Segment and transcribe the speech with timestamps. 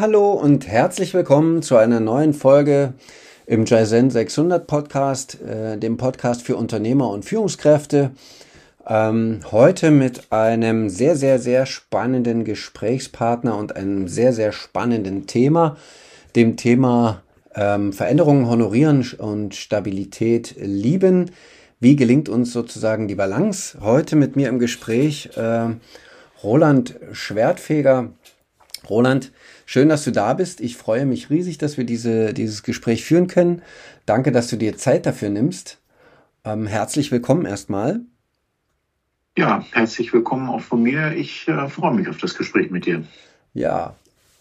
[0.00, 2.94] Hallo und herzlich willkommen zu einer neuen Folge
[3.46, 8.12] im Jaizen 600 Podcast, äh, dem Podcast für Unternehmer und Führungskräfte.
[8.86, 15.76] Ähm, heute mit einem sehr, sehr, sehr spannenden Gesprächspartner und einem sehr, sehr spannenden Thema,
[16.36, 17.22] dem Thema
[17.56, 21.32] ähm, Veränderungen honorieren und Stabilität lieben.
[21.80, 23.78] Wie gelingt uns sozusagen die Balance?
[23.80, 25.70] Heute mit mir im Gespräch äh,
[26.44, 28.10] Roland Schwertfeger.
[28.88, 29.32] Roland,
[29.68, 30.62] schön, dass du da bist.
[30.62, 33.60] Ich freue mich riesig, dass wir diese, dieses Gespräch führen können.
[34.06, 35.78] Danke, dass du dir Zeit dafür nimmst.
[36.42, 38.00] Ähm, herzlich willkommen erstmal.
[39.36, 41.12] Ja, herzlich willkommen auch von mir.
[41.12, 43.04] Ich äh, freue mich auf das Gespräch mit dir.
[43.52, 43.94] Ja,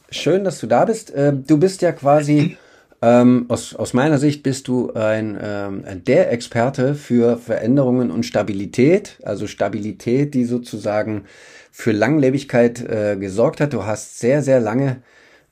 [0.09, 1.11] schön, dass du da bist.
[1.11, 2.55] Äh, du bist ja quasi,
[3.01, 9.19] ähm, aus, aus meiner Sicht bist du ein, ähm, der Experte für Veränderungen und Stabilität.
[9.23, 11.25] Also Stabilität, die sozusagen
[11.69, 13.73] für Langlebigkeit äh, gesorgt hat.
[13.73, 15.01] Du hast sehr, sehr lange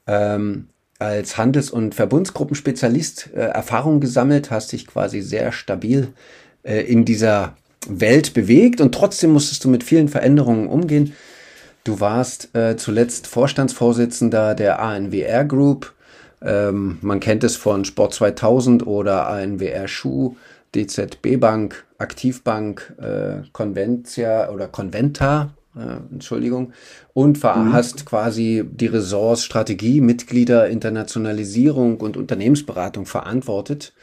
[0.07, 0.67] ähm,
[0.99, 6.13] als Handels- und Verbundsgruppenspezialist äh, Erfahrung gesammelt, hast dich quasi sehr stabil
[6.63, 7.55] äh, in dieser
[7.87, 11.13] Welt bewegt und trotzdem musstest du mit vielen Veränderungen umgehen.
[11.83, 15.93] Du warst äh, zuletzt Vorstandsvorsitzender der ANWR Group.
[16.41, 20.35] Ähm, man kennt es von Sport 2000 oder ANWR Schuh,
[20.73, 26.73] DZB Bank, Aktivbank, äh, Conventia oder Conventa äh, Entschuldigung,
[27.13, 27.73] und mhm.
[27.73, 33.93] hast quasi die Ressorts Strategie, Mitglieder, Internationalisierung und Unternehmensberatung verantwortet.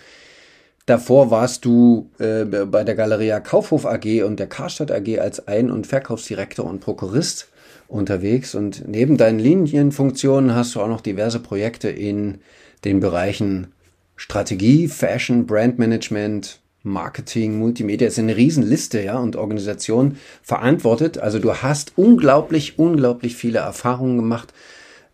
[0.87, 5.71] Davor warst du äh, bei der Galeria Kaufhof AG und der Karstadt AG als Ein-
[5.71, 7.49] und Verkaufsdirektor und Prokurist
[7.87, 12.39] unterwegs und neben deinen Linienfunktionen hast du auch noch diverse Projekte in
[12.85, 13.69] den Bereichen
[14.17, 21.19] Strategie, Fashion, Brandmanagement, Marketing, Multimedia ist eine Riesenliste, ja, und Organisation verantwortet.
[21.19, 24.53] Also du hast unglaublich, unglaublich viele Erfahrungen gemacht,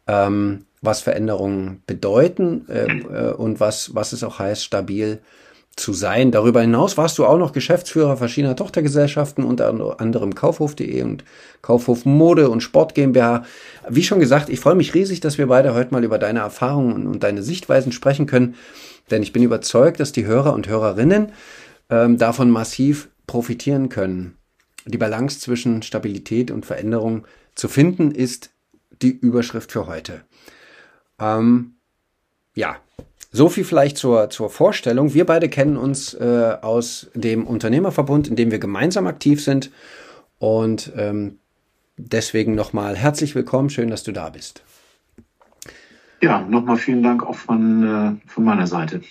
[0.07, 5.21] ähm, was Veränderungen bedeuten äh, äh, und was, was es auch heißt, stabil
[5.79, 6.31] zu sein.
[6.31, 11.25] Darüber hinaus warst du auch noch Geschäftsführer verschiedener Tochtergesellschaften, unter anderem Kaufhof.de und
[11.63, 13.45] Kaufhof Mode und Sport GmbH.
[13.89, 17.07] Wie schon gesagt, ich freue mich riesig, dass wir beide heute mal über deine Erfahrungen
[17.07, 18.57] und deine Sichtweisen sprechen können,
[19.11, 21.33] denn ich bin überzeugt, dass die Hörer und Hörerinnen
[21.91, 24.37] ähm, davon massiv profitieren können.
[24.87, 28.51] Die Balance zwischen Stabilität und Veränderung zu finden, ist
[29.03, 30.23] die Überschrift für heute.
[31.21, 31.75] Ähm,
[32.55, 32.77] ja,
[33.31, 35.13] so viel vielleicht zur, zur Vorstellung.
[35.13, 39.71] Wir beide kennen uns äh, aus dem Unternehmerverbund, in dem wir gemeinsam aktiv sind.
[40.39, 41.39] Und ähm,
[41.97, 43.71] deswegen nochmal herzlich willkommen.
[43.71, 44.63] Schön, dass du da bist.
[46.21, 49.03] Ja, nochmal vielen Dank auch von, äh, von meiner Seite.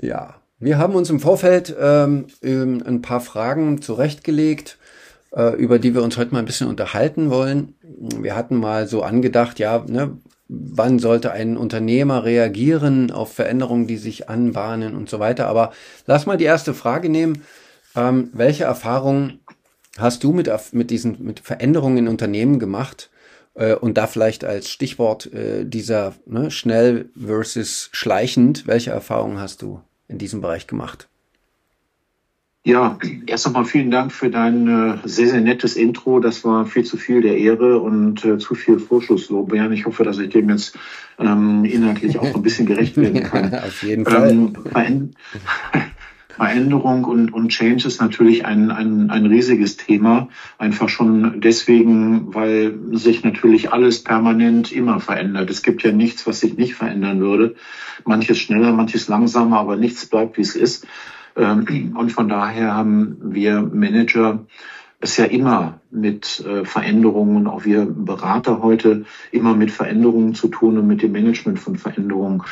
[0.00, 4.78] Ja, wir haben uns im Vorfeld ähm, ein paar Fragen zurechtgelegt,
[5.32, 7.74] äh, über die wir uns heute mal ein bisschen unterhalten wollen.
[7.82, 10.18] Wir hatten mal so angedacht, ja, ne,
[10.48, 15.46] wann sollte ein Unternehmer reagieren auf Veränderungen, die sich anbahnen und so weiter.
[15.46, 15.72] Aber
[16.06, 17.42] lass mal die erste Frage nehmen.
[17.96, 19.40] Ähm, welche Erfahrungen
[19.98, 23.10] hast du mit, mit diesen mit Veränderungen in Unternehmen gemacht?
[23.54, 29.62] Äh, und da vielleicht als Stichwort äh, dieser ne, schnell versus schleichend, welche Erfahrungen hast
[29.62, 29.80] du?
[30.12, 31.08] in diesem Bereich gemacht?
[32.64, 32.96] Ja,
[33.26, 36.20] erst einmal vielen Dank für dein äh, sehr, sehr nettes Intro.
[36.20, 39.72] Das war viel zu viel der Ehre und äh, zu viel Vorschusslorbeeren.
[39.72, 40.78] Ich hoffe, dass ich dem jetzt
[41.18, 43.52] ähm, inhaltlich auch ein bisschen gerecht werden kann.
[43.52, 44.30] Auf jeden Fall.
[44.76, 45.10] Ähm,
[46.36, 50.28] Veränderung und, und Change ist natürlich ein, ein, ein riesiges Thema.
[50.58, 55.50] Einfach schon deswegen, weil sich natürlich alles permanent immer verändert.
[55.50, 57.54] Es gibt ja nichts, was sich nicht verändern würde.
[58.04, 60.86] Manches schneller, manches langsamer, aber nichts bleibt, wie es ist.
[61.36, 64.46] Ähm, und von daher haben wir Manager
[65.02, 70.78] es ja immer mit äh, Veränderungen, auch wir Berater heute, immer mit Veränderungen zu tun
[70.78, 72.44] und mit dem Management von Veränderungen.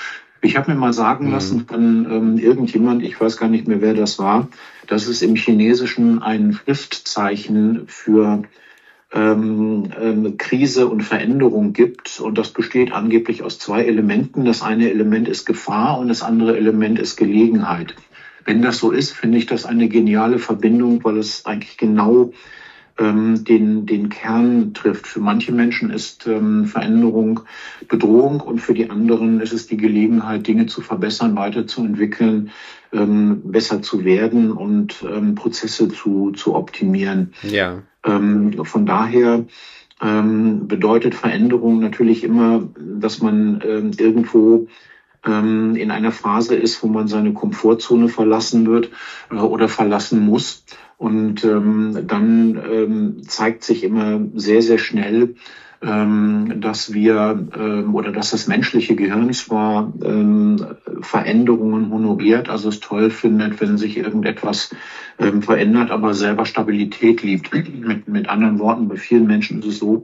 [0.42, 1.32] Ich habe mir mal sagen mhm.
[1.32, 4.48] lassen von ähm, irgendjemand, ich weiß gar nicht mehr, wer das war,
[4.86, 8.42] dass es im Chinesischen ein Schriftzeichen für
[9.12, 12.20] ähm, ähm, Krise und Veränderung gibt.
[12.20, 14.44] Und das besteht angeblich aus zwei Elementen.
[14.44, 17.94] Das eine Element ist Gefahr und das andere Element ist Gelegenheit.
[18.44, 22.32] Wenn das so ist, finde ich das eine geniale Verbindung, weil es eigentlich genau
[23.00, 25.06] ähm, den, den Kern trifft.
[25.06, 27.40] Für manche Menschen ist ähm, Veränderung
[27.88, 32.50] Bedrohung und für die anderen ist es die Gelegenheit, Dinge zu verbessern, weiterzuentwickeln,
[32.92, 37.32] ähm, besser zu werden und ähm, Prozesse zu, zu optimieren.
[37.42, 37.82] Ja.
[38.04, 39.46] Ähm, von daher
[40.02, 44.68] ähm, bedeutet Veränderung natürlich immer, dass man ähm, irgendwo
[45.24, 48.90] ähm, in einer Phase ist, wo man seine Komfortzone verlassen wird
[49.30, 50.64] äh, oder verlassen muss
[51.00, 55.34] Und ähm, dann ähm, zeigt sich immer sehr, sehr schnell,
[55.80, 60.62] ähm, dass wir ähm, oder dass das menschliche Gehirn zwar ähm,
[61.00, 64.74] Veränderungen honoriert, also es toll findet, wenn sich irgendetwas
[65.18, 67.50] ähm, verändert, aber selber Stabilität liebt.
[67.80, 70.02] mit, mit anderen Worten, bei vielen Menschen ist es so,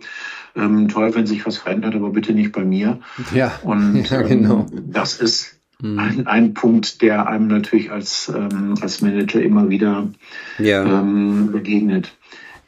[0.55, 3.01] ähm, toll, wenn sich was verändert, aber bitte nicht bei mir.
[3.35, 4.61] Ja, und ja, genau.
[4.73, 5.99] ähm, das ist mhm.
[5.99, 10.09] ein, ein Punkt, der einem natürlich als, ähm, als Manager immer wieder
[10.59, 10.85] ja.
[10.85, 12.17] ähm, begegnet.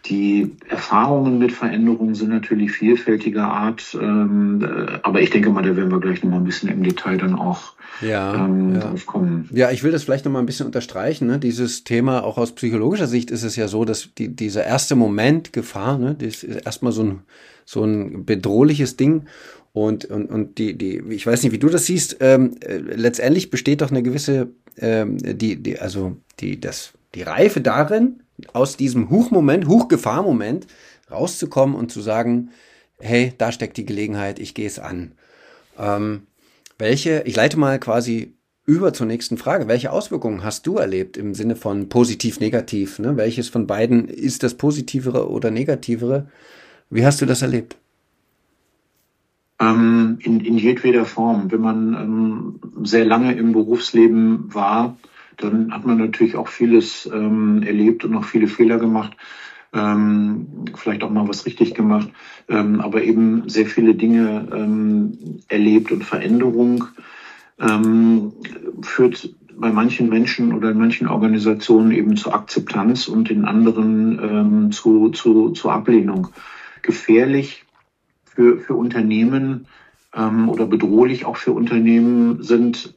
[0.07, 5.77] Die Erfahrungen mit Veränderungen sind natürlich vielfältiger Art, ähm, äh, aber ich denke mal, da
[5.77, 8.81] werden wir gleich noch mal ein bisschen im Detail dann auch ja, ähm, ja.
[8.81, 9.51] drauf kommen.
[9.53, 11.27] Ja, ich will das vielleicht noch mal ein bisschen unterstreichen.
[11.27, 11.39] Ne?
[11.39, 15.53] Dieses Thema, auch aus psychologischer Sicht ist es ja so, dass die, dieser erste Moment
[15.53, 17.19] Gefahr, ne, das ist erstmal so ein,
[17.65, 19.27] so ein bedrohliches Ding.
[19.73, 23.51] Und, und, und die, die, ich weiß nicht, wie du das siehst, ähm, äh, letztendlich
[23.51, 24.49] besteht doch eine gewisse,
[24.79, 28.23] ähm, die, die, also die, das, die Reife darin,
[28.53, 30.67] aus diesem Huchmoment, Huchgefahrmoment
[31.11, 32.51] rauszukommen und zu sagen,
[32.99, 35.13] hey, da steckt die Gelegenheit, ich gehe es an.
[35.79, 36.23] Ähm,
[36.79, 38.35] welche, ich leite mal quasi
[38.69, 39.67] über zur nächsten Frage.
[39.67, 42.99] Welche Auswirkungen hast du erlebt im Sinne von positiv, negativ?
[42.99, 43.17] Ne?
[43.17, 46.29] Welches von beiden ist das positivere oder negativere?
[46.91, 47.77] Wie hast du das erlebt?
[49.61, 51.51] Ähm, in, in jedweder Form.
[51.51, 54.97] Wenn man ähm, sehr lange im Berufsleben war,
[55.37, 59.17] dann hat man natürlich auch vieles ähm, erlebt und noch viele Fehler gemacht.
[59.73, 62.09] Ähm, vielleicht auch mal was richtig gemacht,
[62.49, 66.85] ähm, aber eben sehr viele Dinge ähm, erlebt und Veränderung
[67.61, 68.33] ähm,
[68.83, 74.73] führt bei manchen Menschen oder in manchen Organisationen eben zur Akzeptanz und in anderen ähm,
[74.73, 76.29] zu, zu, zur Ablehnung.
[76.83, 77.67] Gefährlich
[78.39, 79.67] für, für Unternehmen
[80.15, 82.95] ähm, oder bedrohlich auch für Unternehmen sind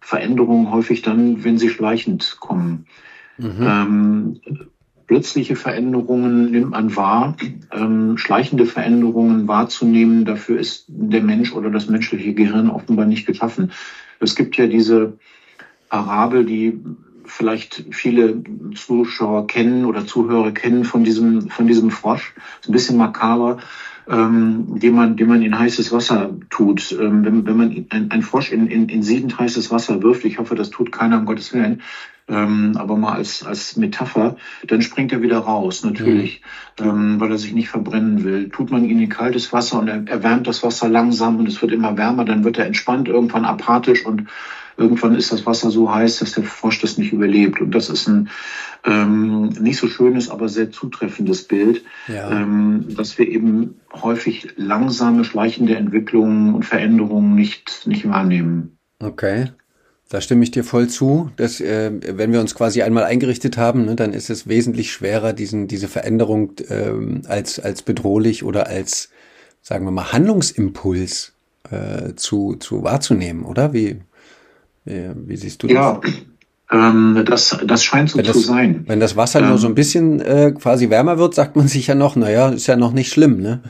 [0.00, 2.86] Veränderungen häufig dann, wenn sie schleichend kommen.
[3.38, 3.60] Mhm.
[3.60, 4.40] Ähm,
[5.06, 7.36] plötzliche Veränderungen nimmt man wahr,
[7.70, 13.70] ähm, schleichende Veränderungen wahrzunehmen, dafür ist der Mensch oder das menschliche Gehirn offenbar nicht geschaffen.
[14.18, 15.18] Es gibt ja diese
[15.88, 16.80] Parabel, die
[17.26, 18.42] vielleicht viele
[18.74, 22.34] Zuschauer kennen oder Zuhörer kennen von diesem, von diesem Frosch.
[22.60, 23.58] Ist ein bisschen makaber
[24.10, 26.92] ähm, den, man, den man in heißes Wasser tut.
[27.00, 30.38] Ähm, wenn, wenn man ein, ein Frosch in, in, in siedend heißes Wasser wirft, ich
[30.38, 31.82] hoffe, das tut keiner, um Gottes Willen,
[32.28, 34.36] ähm, aber mal als, als Metapher,
[34.66, 36.42] dann springt er wieder raus, natürlich,
[36.80, 36.88] mhm.
[36.88, 38.48] ähm, weil er sich nicht verbrennen will.
[38.48, 41.72] Tut man ihn in kaltes Wasser und er erwärmt das Wasser langsam und es wird
[41.72, 44.26] immer wärmer, dann wird er entspannt, irgendwann apathisch und
[44.80, 47.60] irgendwann ist das Wasser so heiß, dass der Frosch das nicht überlebt.
[47.60, 48.30] Und das ist ein
[48.84, 52.30] ähm, nicht so schönes, aber sehr zutreffendes Bild, ja.
[52.30, 58.78] ähm, dass wir eben häufig langsame, schleichende Entwicklungen und Veränderungen nicht, nicht wahrnehmen.
[58.98, 59.50] Okay.
[60.08, 61.30] Da stimme ich dir voll zu.
[61.36, 65.34] Dass, äh, wenn wir uns quasi einmal eingerichtet haben, ne, dann ist es wesentlich schwerer,
[65.34, 69.10] diesen, diese Veränderung ähm, als, als bedrohlich oder als,
[69.62, 71.32] sagen wir mal, Handlungsimpuls
[71.70, 73.72] äh, zu, zu wahrzunehmen, oder?
[73.72, 74.00] Wie,
[74.84, 75.74] wie, wie siehst du das?
[75.74, 76.00] Ja,
[76.70, 78.84] ähm, das, das scheint so wenn zu das, sein.
[78.86, 81.88] Wenn das Wasser ähm, nur so ein bisschen äh, quasi wärmer wird, sagt man sich
[81.88, 83.60] ja noch, naja, ist ja noch nicht schlimm, ne?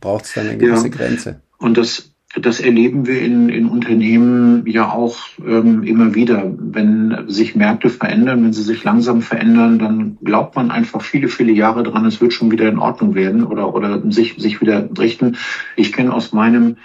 [0.00, 0.94] Braucht es dann eine gewisse ja.
[0.94, 1.40] Grenze.
[1.58, 6.50] Und das, das erleben wir in, in Unternehmen ja auch ähm, immer wieder.
[6.56, 11.52] Wenn sich Märkte verändern, wenn sie sich langsam verändern, dann glaubt man einfach viele, viele
[11.52, 15.36] Jahre dran, es wird schon wieder in Ordnung werden oder, oder sich, sich wieder richten.
[15.76, 16.76] Ich kenne aus meinem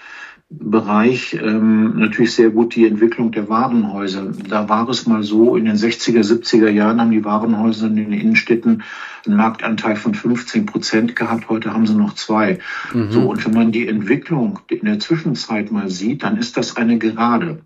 [0.50, 4.32] Bereich ähm, natürlich sehr gut die Entwicklung der Warenhäuser.
[4.48, 8.14] Da war es mal so, in den 60er, 70er Jahren haben die Warenhäuser in den
[8.14, 8.84] Innenstädten
[9.26, 11.50] einen Marktanteil von 15 Prozent gehabt.
[11.50, 12.60] Heute haben sie noch zwei.
[12.94, 13.12] Mhm.
[13.12, 17.00] So, und wenn man die Entwicklung in der Zwischenzeit mal sieht, dann ist das eine
[17.00, 17.62] Gerade.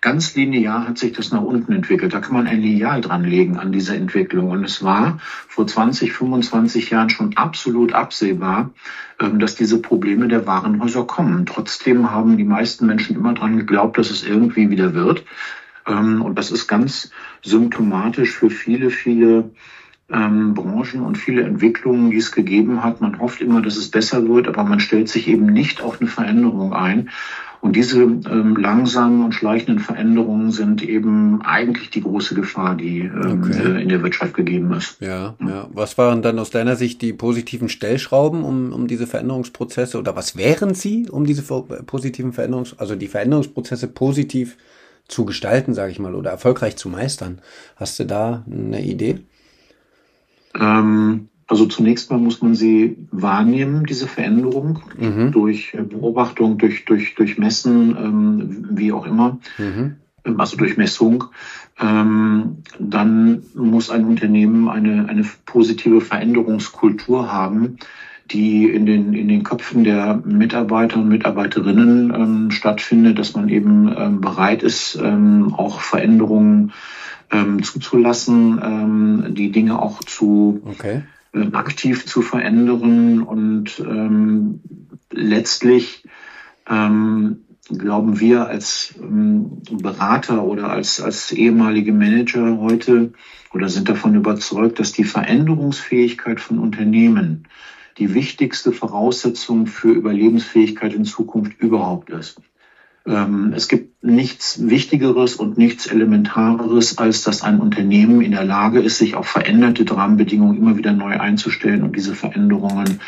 [0.00, 2.14] Ganz linear hat sich das nach unten entwickelt.
[2.14, 4.50] Da kann man ein Lineal dran legen an dieser Entwicklung.
[4.50, 5.18] Und es war
[5.48, 8.70] vor 20, 25 Jahren schon absolut absehbar,
[9.20, 11.46] ähm, dass diese Probleme der Warenhäuser kommen.
[11.46, 15.24] Trotzdem haben die meisten Menschen immer dran geglaubt, dass es irgendwie wieder wird.
[15.86, 17.10] Ähm, und das ist ganz
[17.42, 19.50] symptomatisch für viele, viele
[20.10, 23.00] ähm, Branchen und viele Entwicklungen, die es gegeben hat.
[23.00, 26.08] Man hofft immer, dass es besser wird, aber man stellt sich eben nicht auf eine
[26.08, 27.10] Veränderung ein.
[27.60, 33.42] Und diese ähm, langsamen und schleichenden Veränderungen sind eben eigentlich die große Gefahr, die ähm,
[33.42, 33.78] okay.
[33.78, 35.00] äh, in der Wirtschaft gegeben ist.
[35.00, 35.68] Ja, ja.
[35.72, 40.36] Was waren dann aus deiner Sicht die positiven Stellschrauben, um, um diese Veränderungsprozesse oder was
[40.36, 44.56] wären sie, um diese positiven Veränderungs, also die Veränderungsprozesse positiv
[45.08, 47.40] zu gestalten, sage ich mal, oder erfolgreich zu meistern?
[47.74, 49.18] Hast du da eine Idee?
[50.54, 55.32] Ähm, also zunächst mal muss man sie wahrnehmen, diese Veränderung, mhm.
[55.32, 59.38] durch Beobachtung, durch, durch, durch Messen, ähm, wie auch immer.
[59.56, 59.96] Mhm.
[60.36, 61.24] also durch Messung,
[61.80, 67.78] ähm, dann muss ein Unternehmen eine, eine positive Veränderungskultur haben,
[68.30, 73.90] die in den, in den Köpfen der Mitarbeiter und Mitarbeiterinnen ähm, stattfindet, dass man eben
[73.96, 76.72] ähm, bereit ist, ähm, auch Veränderungen
[77.30, 81.02] ähm, zuzulassen, ähm, die Dinge auch zu okay.
[81.32, 84.60] äh, aktiv zu verändern und ähm,
[85.10, 86.04] letztlich
[86.68, 93.12] ähm, glauben wir als ähm, Berater oder als, als ehemalige Manager heute
[93.52, 97.44] oder sind davon überzeugt, dass die Veränderungsfähigkeit von Unternehmen
[97.98, 102.40] die wichtigste Voraussetzung für Überlebensfähigkeit in Zukunft überhaupt ist.
[103.08, 108.80] Ähm, es gibt nichts Wichtigeres und nichts Elementareres, als dass ein Unternehmen in der Lage
[108.80, 113.00] ist, sich auf veränderte Rahmenbedingungen immer wieder neu einzustellen und diese Veränderungen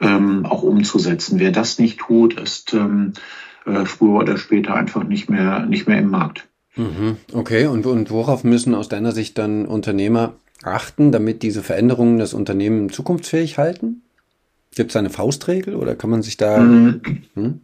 [0.00, 1.40] ähm, auch umzusetzen.
[1.40, 3.14] Wer das nicht tut, ist ähm,
[3.64, 6.46] äh, früher oder später einfach nicht mehr, nicht mehr im Markt.
[6.76, 7.16] Mhm.
[7.32, 12.34] Okay, und, und worauf müssen aus deiner Sicht dann Unternehmer achten, damit diese Veränderungen das
[12.34, 14.02] Unternehmen zukunftsfähig halten?
[14.74, 16.58] Gibt es eine Faustregel oder kann man sich da.
[16.58, 17.62] Hm?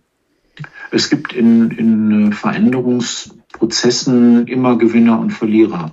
[0.90, 5.92] Es gibt in, in Veränderungsprozessen immer Gewinner und Verlierer.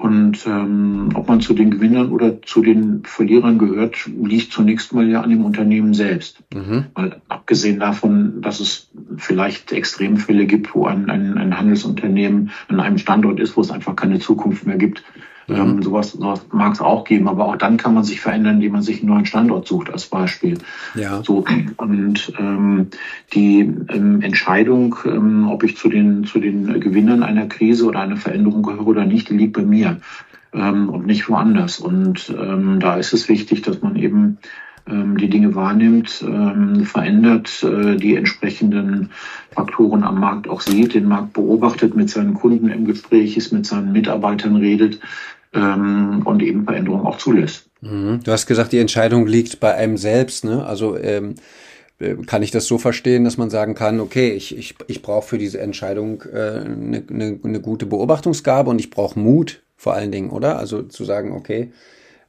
[0.00, 5.06] Und ähm, ob man zu den Gewinnern oder zu den Verlierern gehört, liegt zunächst mal
[5.06, 6.42] ja an dem Unternehmen selbst.
[6.54, 6.86] Mhm.
[6.94, 12.96] Weil abgesehen davon, dass es vielleicht Extremfälle gibt, wo ein, ein, ein Handelsunternehmen an einem
[12.96, 15.04] Standort ist, wo es einfach keine Zukunft mehr gibt.
[15.50, 18.82] Ähm, sowas mag es auch geben, aber auch dann kann man sich verändern, indem man
[18.82, 20.58] sich einen neuen Standort sucht, als Beispiel.
[20.94, 21.22] Ja.
[21.22, 21.44] So,
[21.76, 22.88] und ähm,
[23.32, 28.16] die ähm, Entscheidung, ähm, ob ich zu den, zu den Gewinnern einer Krise oder einer
[28.16, 30.00] Veränderung gehöre oder nicht, liegt bei mir
[30.52, 31.78] ähm, und nicht woanders.
[31.78, 34.38] Und ähm, da ist es wichtig, dass man eben
[34.88, 39.10] ähm, die Dinge wahrnimmt, ähm, verändert, äh, die entsprechenden
[39.50, 43.66] Faktoren am Markt auch sieht, den Markt beobachtet, mit seinen Kunden im Gespräch ist, mit
[43.66, 45.00] seinen Mitarbeitern redet
[45.52, 47.70] ähm, und eben Veränderungen auch zulässt.
[47.80, 48.20] Mhm.
[48.24, 50.44] Du hast gesagt, die Entscheidung liegt bei einem selbst.
[50.44, 50.64] Ne?
[50.64, 51.34] Also ähm,
[51.98, 55.26] äh, kann ich das so verstehen, dass man sagen kann, okay, ich, ich, ich brauche
[55.26, 60.12] für diese Entscheidung äh, eine, eine, eine gute Beobachtungsgabe und ich brauche Mut vor allen
[60.12, 60.58] Dingen, oder?
[60.58, 61.72] Also zu sagen, okay,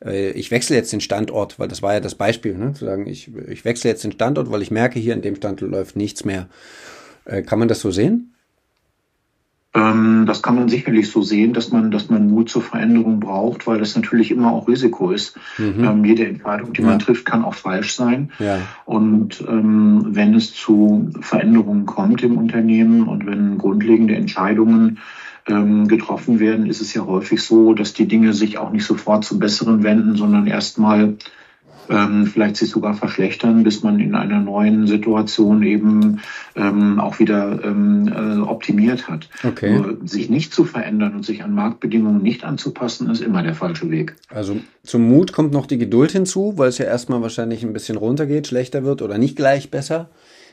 [0.04, 2.74] äh, ich wechsle jetzt den Standort, weil das war ja das Beispiel, ne?
[2.74, 5.72] zu sagen, ich, ich wechsle jetzt den Standort, weil ich merke, hier in dem Standort
[5.72, 6.48] läuft nichts mehr.
[7.26, 8.34] Äh, kann man das so sehen?
[9.74, 13.68] Ähm, das kann man sicherlich so sehen, dass man, dass man Mut zur Veränderung braucht,
[13.68, 15.38] weil das natürlich immer auch Risiko ist.
[15.58, 15.84] Mhm.
[15.84, 16.88] Ähm, jede Entscheidung, die ja.
[16.88, 18.32] man trifft, kann auch falsch sein.
[18.40, 18.60] Ja.
[18.86, 25.00] Und ähm, wenn es zu Veränderungen kommt im Unternehmen und wenn grundlegende Entscheidungen
[25.48, 29.24] ähm, getroffen werden, ist es ja häufig so, dass die Dinge sich auch nicht sofort
[29.24, 31.16] zum Besseren wenden, sondern erstmal
[31.90, 36.22] ähm, vielleicht sich sogar verschlechtern, bis man in einer neuen Situation eben
[36.56, 39.30] ähm, auch wieder ähm, äh, optimiert hat.
[39.44, 39.78] Okay.
[39.78, 43.90] Nur, sich nicht zu verändern und sich an Marktbedingungen nicht anzupassen, ist immer der falsche
[43.90, 44.16] Weg.
[44.30, 47.98] Also zum Mut kommt noch die Geduld hinzu, weil es ja erstmal wahrscheinlich ein bisschen
[47.98, 50.10] runtergeht, schlechter wird oder nicht gleich besser,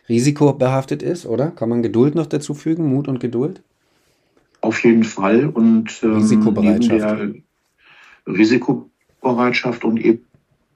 [0.08, 1.50] risikobehaftet ist, oder?
[1.50, 3.62] Kann man Geduld noch dazu fügen, Mut und Geduld?
[4.60, 5.46] Auf jeden Fall.
[5.46, 7.20] Und ähm, Risikobereitschaft.
[8.26, 10.27] Risikobereitschaft und eben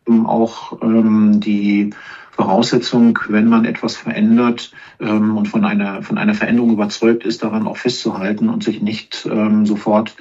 [0.06, 1.90] auch ähm, die
[2.32, 7.66] Voraussetzung, wenn man etwas verändert ähm, und von einer, von einer Veränderung überzeugt ist, daran
[7.66, 10.16] auch festzuhalten und sich nicht ähm, sofort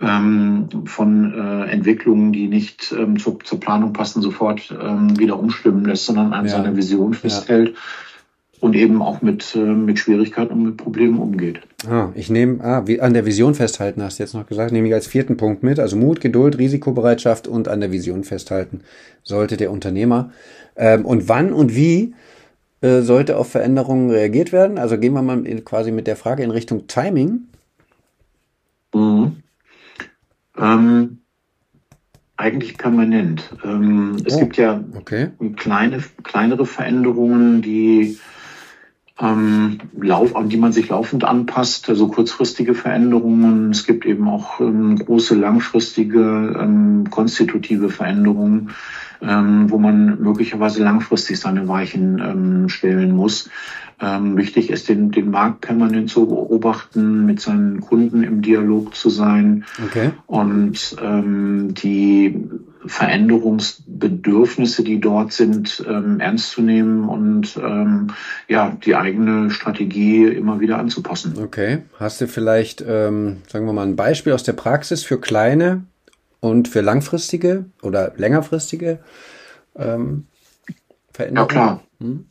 [0.00, 5.84] ähm, von äh, Entwicklungen, die nicht ähm, zur, zur Planung passen, sofort ähm, wieder umstimmen
[5.84, 6.52] lässt, sondern an ja.
[6.52, 7.70] seiner Vision festhält.
[7.70, 7.74] Ja
[8.62, 11.60] und eben auch mit, äh, mit Schwierigkeiten und mit Problemen umgeht.
[11.90, 14.86] Ah, ich nehme, ah, wie, an der Vision festhalten, hast du jetzt noch gesagt, nehme
[14.86, 15.80] ich als vierten Punkt mit.
[15.80, 18.82] Also Mut, Geduld, Risikobereitschaft und an der Vision festhalten
[19.24, 20.30] sollte der Unternehmer.
[20.76, 22.14] Ähm, und wann und wie
[22.82, 24.78] äh, sollte auf Veränderungen reagiert werden?
[24.78, 27.48] Also gehen wir mal in, quasi mit der Frage in Richtung Timing.
[28.94, 29.38] Mhm.
[30.56, 31.18] Ähm,
[32.36, 33.56] eigentlich permanent.
[33.64, 35.30] Ähm, oh, es gibt ja okay.
[35.56, 38.18] kleine, kleinere Veränderungen, die
[39.20, 43.70] ähm, Lauf, an die man sich laufend anpasst, also kurzfristige Veränderungen.
[43.70, 48.70] Es gibt eben auch ähm, große, langfristige, ähm, konstitutive Veränderungen,
[49.22, 53.48] ähm, wo man möglicherweise langfristig seine Weichen ähm, stellen muss.
[54.00, 59.10] Ähm, wichtig ist, den, den Markt permanent zu beobachten, mit seinen Kunden im Dialog zu
[59.10, 60.10] sein okay.
[60.26, 62.48] und ähm, die
[62.84, 68.08] Veränderungsbedürfnisse, die dort sind, ähm, ernst zu nehmen und ähm,
[68.48, 71.34] ja die eigene Strategie immer wieder anzupassen.
[71.40, 75.84] Okay, hast du vielleicht, ähm, sagen wir mal, ein Beispiel aus der Praxis für kleine
[76.42, 78.98] und für langfristige oder längerfristige
[79.76, 80.26] ähm,
[81.12, 81.48] Veränderungen?
[81.48, 81.82] Ja klar.
[82.00, 82.26] Hm?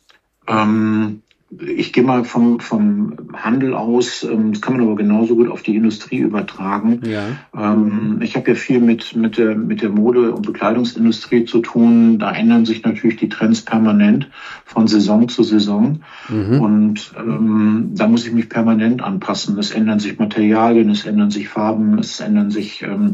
[0.48, 1.24] Ähm,
[1.60, 5.62] ich gehe mal vom, vom Handel aus, ähm, das kann man aber genauso gut auf
[5.62, 7.02] die Industrie übertragen.
[7.06, 7.26] Ja.
[7.54, 12.20] Ähm, ich habe ja viel mit, mit, der, mit der Mode- und Bekleidungsindustrie zu tun.
[12.20, 14.30] Da ändern sich natürlich die Trends permanent
[14.64, 16.02] von Saison zu Saison.
[16.30, 16.62] Mhm.
[16.62, 19.58] Und ähm, da muss ich mich permanent anpassen.
[19.58, 23.12] Es ändern sich Materialien, es ändern sich Farben, es ändern sich ähm,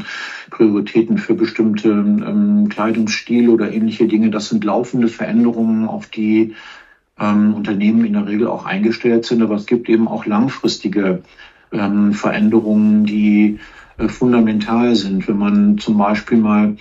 [0.50, 4.30] Prioritäten für bestimmte ähm, Kleidungsstil oder ähnliche Dinge.
[4.30, 6.54] Das sind laufende Veränderungen, auf die
[7.20, 9.42] ähm, Unternehmen in der Regel auch eingestellt sind.
[9.42, 11.22] Aber es gibt eben auch langfristige
[11.72, 13.58] ähm, Veränderungen, die
[13.98, 15.28] äh, fundamental sind.
[15.28, 16.76] Wenn man zum Beispiel mal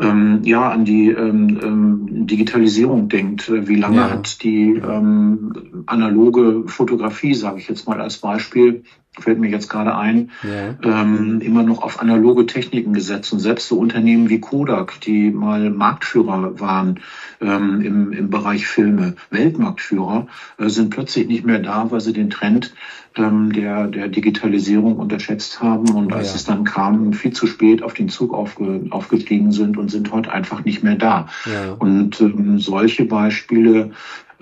[0.00, 3.48] ähm, ja an die ähm, ähm, Digitalisierung denkt.
[3.48, 4.10] Äh, wie lange ja.
[4.10, 8.82] hat die ähm, analoge Fotografie, sage ich jetzt mal als Beispiel,
[9.18, 10.74] fällt mir jetzt gerade ein, ja.
[10.82, 13.32] ähm, immer noch auf analoge Techniken gesetzt.
[13.32, 17.00] Und selbst so Unternehmen wie Kodak, die mal Marktführer waren
[17.40, 22.30] ähm, im, im Bereich Filme, Weltmarktführer, äh, sind plötzlich nicht mehr da, weil sie den
[22.30, 22.72] Trend
[23.16, 26.36] ähm, der, der Digitalisierung unterschätzt haben und als ja.
[26.36, 30.32] es dann kam, viel zu spät auf den Zug aufge, aufgestiegen sind und sind heute
[30.32, 31.26] einfach nicht mehr da.
[31.46, 31.72] Ja.
[31.72, 33.90] Und ähm, solche Beispiele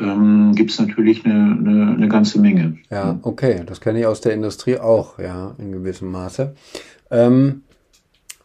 [0.01, 2.79] ähm, gibt es natürlich eine, eine, eine ganze Menge.
[2.91, 6.55] Ja, okay, das kenne ich aus der Industrie auch, ja, in gewissem Maße.
[7.11, 7.63] Ähm,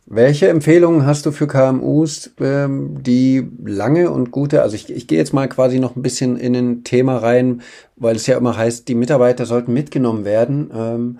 [0.06, 5.18] welche Empfehlungen hast du für KMUs, ähm, die lange und gute, also ich, ich gehe
[5.18, 7.62] jetzt mal quasi noch ein bisschen in ein Thema rein,
[7.96, 10.72] weil es ja immer heißt, die Mitarbeiter sollten mitgenommen werden.
[10.76, 11.20] Ähm,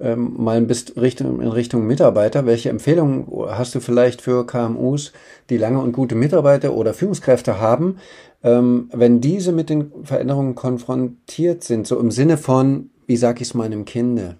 [0.00, 2.46] ähm, mal ein bisschen Richtung, in Richtung Mitarbeiter.
[2.46, 5.12] Welche Empfehlungen hast du vielleicht für KMUs,
[5.50, 7.98] die lange und gute Mitarbeiter oder Führungskräfte haben,
[8.42, 13.48] ähm, wenn diese mit den Veränderungen konfrontiert sind, so im Sinne von, wie sage ich
[13.48, 14.36] es meinem Kinde?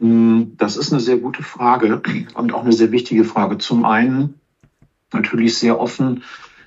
[0.00, 2.02] Mm, das ist eine sehr gute Frage
[2.34, 3.58] und auch eine sehr wichtige Frage.
[3.58, 4.34] Zum einen
[5.12, 6.22] natürlich sehr offen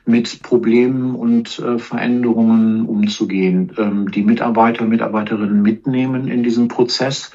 [0.05, 7.31] mit Problemen und äh, Veränderungen umzugehen, ähm, die Mitarbeiter, Mitarbeiterinnen mitnehmen in diesem Prozess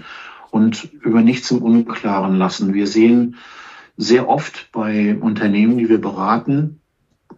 [0.51, 2.75] und über nichts im Unklaren lassen.
[2.75, 3.37] Wir sehen
[3.97, 6.80] sehr oft bei Unternehmen, die wir beraten,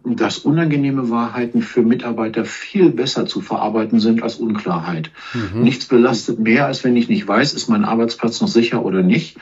[0.05, 5.11] dass unangenehme Wahrheiten für Mitarbeiter viel besser zu verarbeiten sind als Unklarheit.
[5.33, 5.63] Mhm.
[5.63, 9.37] Nichts belastet mehr, als wenn ich nicht weiß, ist mein Arbeitsplatz noch sicher oder nicht.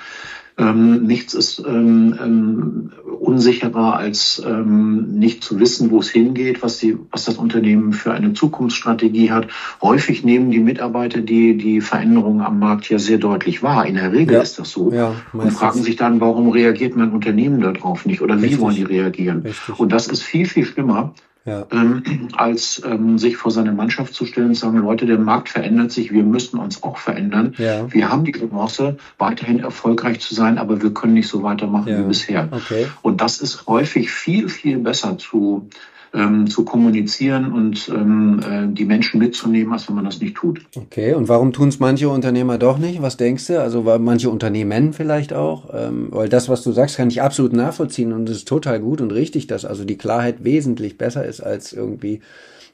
[0.62, 6.78] Ähm, nichts ist ähm, ähm, unsicherer als ähm, nicht zu wissen, wo es hingeht, was,
[6.78, 9.48] die, was das Unternehmen für eine Zukunftsstrategie hat.
[9.82, 13.86] Häufig nehmen die Mitarbeiter die, die Veränderungen am Markt ja sehr deutlich wahr.
[13.86, 14.42] In der Regel ja.
[14.42, 14.92] ist das so.
[14.92, 18.60] Ja, und fragen sich dann, warum reagiert mein Unternehmen darauf nicht oder wie Richtig.
[18.60, 19.42] wollen die reagieren?
[19.42, 19.80] Richtig.
[19.80, 21.14] Und das ist viel, viel schlimmer,
[21.46, 21.66] ja.
[21.72, 25.50] ähm, als ähm, sich vor seine Mannschaft zu stellen und zu sagen, Leute, der Markt
[25.50, 27.56] verändert sich, wir müssen uns auch verändern.
[27.58, 27.92] Ja.
[27.92, 32.00] Wir haben die Chance, weiterhin erfolgreich zu sein, aber wir können nicht so weitermachen ja.
[32.00, 32.48] wie bisher.
[32.52, 32.88] Okay.
[33.02, 35.70] Und das ist häufig viel, viel besser zu
[36.14, 40.62] ähm, zu kommunizieren und ähm, äh, die Menschen mitzunehmen, als wenn man das nicht tut.
[40.76, 43.02] Okay, und warum tun es manche Unternehmer doch nicht?
[43.02, 43.62] Was denkst du?
[43.62, 45.70] Also weil manche Unternehmen vielleicht auch?
[45.74, 49.00] Ähm, weil das, was du sagst, kann ich absolut nachvollziehen und es ist total gut
[49.00, 52.22] und richtig, dass also die Klarheit wesentlich besser ist als irgendwie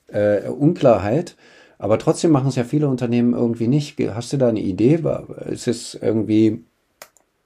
[0.08, 1.36] äh, Unklarheit.
[1.80, 3.98] Aber trotzdem machen es ja viele Unternehmen irgendwie nicht.
[4.16, 5.00] Hast du da eine Idee?
[5.48, 6.64] Ist es irgendwie,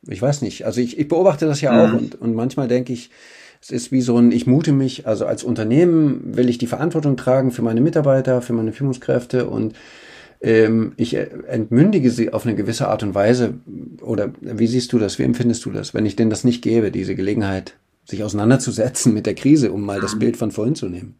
[0.07, 1.97] ich weiß nicht, also ich, ich beobachte das ja auch mhm.
[1.97, 3.09] und, und manchmal denke ich,
[3.61, 7.15] es ist wie so ein, ich mute mich, also als Unternehmen will ich die Verantwortung
[7.15, 9.75] tragen für meine Mitarbeiter, für meine Führungskräfte und
[10.41, 13.53] ähm, ich entmündige sie auf eine gewisse Art und Weise.
[14.01, 15.19] Oder wie siehst du das?
[15.19, 19.27] Wie empfindest du das, wenn ich denen das nicht gebe, diese Gelegenheit, sich auseinanderzusetzen mit
[19.27, 21.15] der Krise, um mal das Bild von vorhin zu nehmen?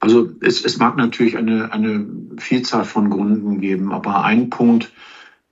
[0.00, 2.06] Also es, es mag natürlich eine, eine
[2.38, 4.92] Vielzahl von Gründen geben, aber ein Punkt,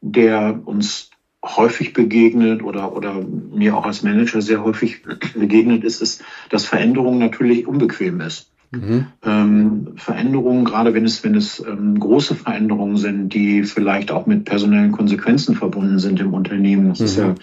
[0.01, 1.11] der uns
[1.45, 5.03] häufig begegnet oder, oder mir auch als Manager sehr häufig
[5.35, 8.54] begegnet ist, ist, dass Veränderung natürlich unbequem ist.
[8.75, 9.07] Mhm.
[9.25, 14.45] Ähm, Veränderungen, gerade wenn es, wenn es ähm, große Veränderungen sind, die vielleicht auch mit
[14.45, 17.05] personellen Konsequenzen verbunden sind im Unternehmen, das mhm.
[17.07, 17.35] ist ja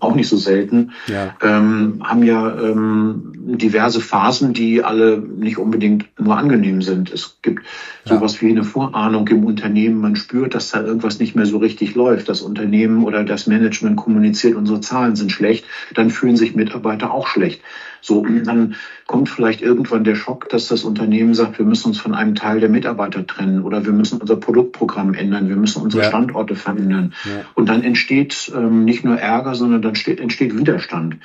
[0.00, 1.34] auch nicht so selten, ja.
[1.42, 7.12] Ähm, haben ja ähm, diverse Phasen, die alle nicht unbedingt nur angenehm sind.
[7.12, 7.64] Es gibt
[8.04, 8.14] ja.
[8.14, 10.00] sowas wie eine Vorahnung im Unternehmen.
[10.00, 12.28] Man spürt, dass da irgendwas nicht mehr so richtig läuft.
[12.28, 15.64] Das Unternehmen oder das Management kommuniziert, unsere Zahlen sind schlecht.
[15.94, 17.60] Dann fühlen sich Mitarbeiter auch schlecht.
[18.04, 18.74] So, dann
[19.06, 22.60] kommt vielleicht irgendwann der Schock, dass das Unternehmen sagt, wir müssen uns von einem Teil
[22.60, 26.08] der Mitarbeiter trennen oder wir müssen unser Produktprogramm ändern, wir müssen unsere ja.
[26.10, 27.14] Standorte verändern.
[27.24, 27.46] Ja.
[27.54, 31.16] Und dann entsteht ähm, nicht nur Ärger, sondern dann steht, entsteht Widerstand.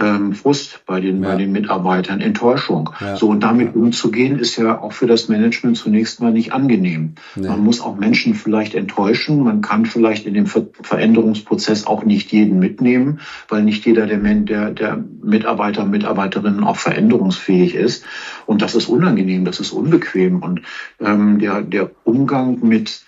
[0.00, 1.30] Ähm, Frust bei den, ja.
[1.30, 2.90] bei den Mitarbeitern, Enttäuschung.
[3.00, 3.16] Ja.
[3.16, 7.14] So und damit umzugehen, ist ja auch für das Management zunächst mal nicht angenehm.
[7.36, 7.48] Nee.
[7.48, 9.42] Man muss auch Menschen vielleicht enttäuschen.
[9.42, 14.18] Man kann vielleicht in dem Ver Veränderungsprozess auch nicht jeden mitnehmen, weil nicht jeder der,
[14.18, 18.04] der, der Mitarbeiter, Mitarbeiterinnen auch veränderungsfähig ist.
[18.46, 20.42] Und das ist unangenehm, das ist unbequem.
[20.42, 20.62] Und
[21.00, 23.04] ähm, der, der Umgang mit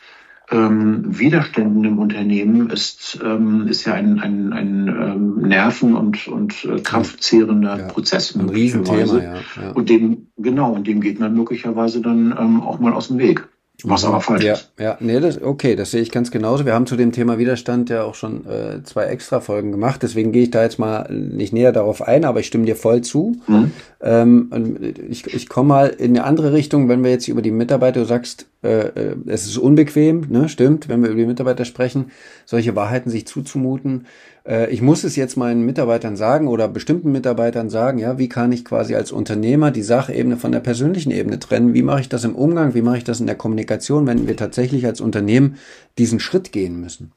[0.52, 6.64] ähm, Widerständen im Unternehmen ist, ähm, ist ja ein, ein, ein ähm, Nerven- und, und
[6.64, 8.36] äh, kraftzehrender ja, Prozess.
[8.36, 9.70] Ein Riesenthema, ja, ja.
[9.72, 13.48] Und dem, genau, und dem geht man möglicherweise dann ähm, auch mal aus dem Weg.
[13.84, 14.56] Was aber falsch ja.
[14.78, 16.64] Ja, nee, das, okay, das sehe ich ganz genauso.
[16.64, 20.02] Wir haben zu dem Thema Widerstand ja auch schon äh, zwei extra Folgen gemacht.
[20.02, 23.00] Deswegen gehe ich da jetzt mal nicht näher darauf ein, aber ich stimme dir voll
[23.00, 23.36] zu.
[23.46, 23.72] Mhm.
[24.00, 28.00] Ähm, ich ich komme mal in eine andere Richtung, wenn wir jetzt über die Mitarbeiter,
[28.00, 32.12] du sagst, äh, äh, es ist unbequem, ne, stimmt, wenn wir über die Mitarbeiter sprechen,
[32.46, 34.06] solche Wahrheiten sich zuzumuten
[34.44, 38.64] ich muss es jetzt meinen Mitarbeitern sagen oder bestimmten Mitarbeitern sagen, ja, wie kann ich
[38.64, 41.74] quasi als Unternehmer die Sachebene von der persönlichen Ebene trennen?
[41.74, 42.74] Wie mache ich das im Umgang?
[42.74, 45.58] Wie mache ich das in der Kommunikation, wenn wir tatsächlich als Unternehmen
[45.96, 47.12] diesen Schritt gehen müssen?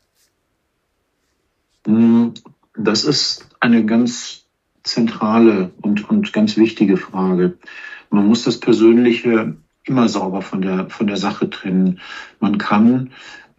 [1.88, 2.28] Mm,
[2.78, 4.46] das ist eine ganz
[4.84, 7.58] zentrale und, und ganz wichtige Frage.
[8.12, 12.00] Man muss das Persönliche immer sauber von der, von der Sache trennen.
[12.40, 13.12] Man kann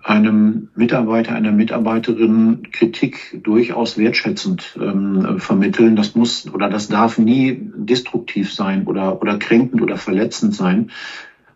[0.06, 5.96] einem Mitarbeiter, einer Mitarbeiterin Kritik durchaus wertschätzend ähm, vermitteln.
[5.96, 10.92] Das muss oder das darf nie destruktiv sein oder, oder kränkend oder verletzend sein.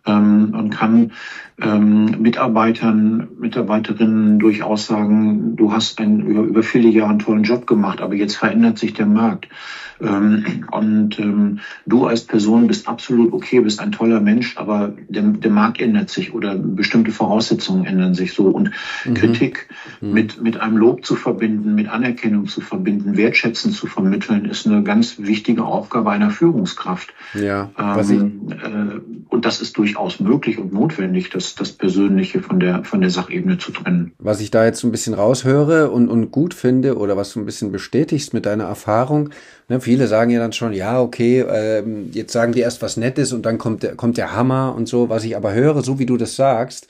[0.05, 1.11] Ähm, man kann
[1.61, 7.67] ähm, Mitarbeitern, Mitarbeiterinnen durchaus sagen, du hast einen, über, über viele Jahre einen tollen Job
[7.67, 9.47] gemacht, aber jetzt verändert sich der Markt.
[10.01, 15.23] Ähm, und ähm, du als Person bist absolut okay, bist ein toller Mensch, aber der,
[15.23, 18.47] der Markt ändert sich oder bestimmte Voraussetzungen ändern sich so.
[18.47, 18.71] Und
[19.05, 19.13] mhm.
[19.13, 20.13] Kritik mhm.
[20.13, 24.81] mit, mit einem Lob zu verbinden, mit Anerkennung zu verbinden, Wertschätzen zu vermitteln, ist eine
[24.83, 27.13] ganz wichtige Aufgabe einer Führungskraft.
[27.33, 32.83] Ja, ähm, äh, und das ist durchaus möglich und notwendig, das, das Persönliche von der,
[32.83, 34.13] von der Sachebene zu trennen.
[34.19, 37.39] Was ich da jetzt so ein bisschen raushöre und, und gut finde oder was du
[37.39, 39.29] ein bisschen bestätigst mit deiner Erfahrung,
[39.69, 43.31] Ne, viele sagen ja dann schon, ja, okay, ähm, jetzt sagen die erst was Nettes
[43.31, 45.07] und dann kommt der, kommt der Hammer und so.
[45.07, 46.87] Was ich aber höre, so wie du das sagst,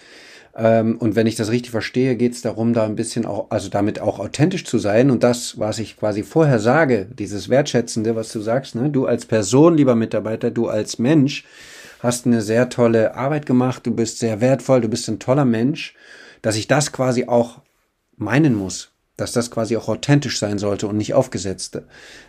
[0.55, 3.69] ähm, und wenn ich das richtig verstehe, geht es darum, da ein bisschen auch, also
[3.69, 8.31] damit auch authentisch zu sein und das, was ich quasi vorher sage, dieses Wertschätzende, was
[8.31, 11.45] du sagst, ne, du als Person, lieber Mitarbeiter, du als Mensch,
[12.01, 15.95] hast eine sehr tolle Arbeit gemacht, du bist sehr wertvoll, du bist ein toller Mensch,
[16.41, 17.61] dass ich das quasi auch
[18.17, 21.79] meinen muss dass das quasi auch authentisch sein sollte und nicht aufgesetzt,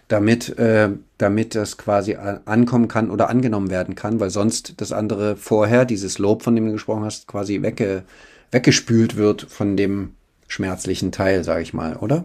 [0.09, 5.37] damit, äh, damit das quasi ankommen kann oder angenommen werden kann, weil sonst das andere
[5.37, 8.03] vorher, dieses Lob, von dem du gesprochen hast, quasi wegge,
[8.51, 10.15] weggespült wird von dem
[10.49, 12.25] schmerzlichen Teil, sage ich mal, oder?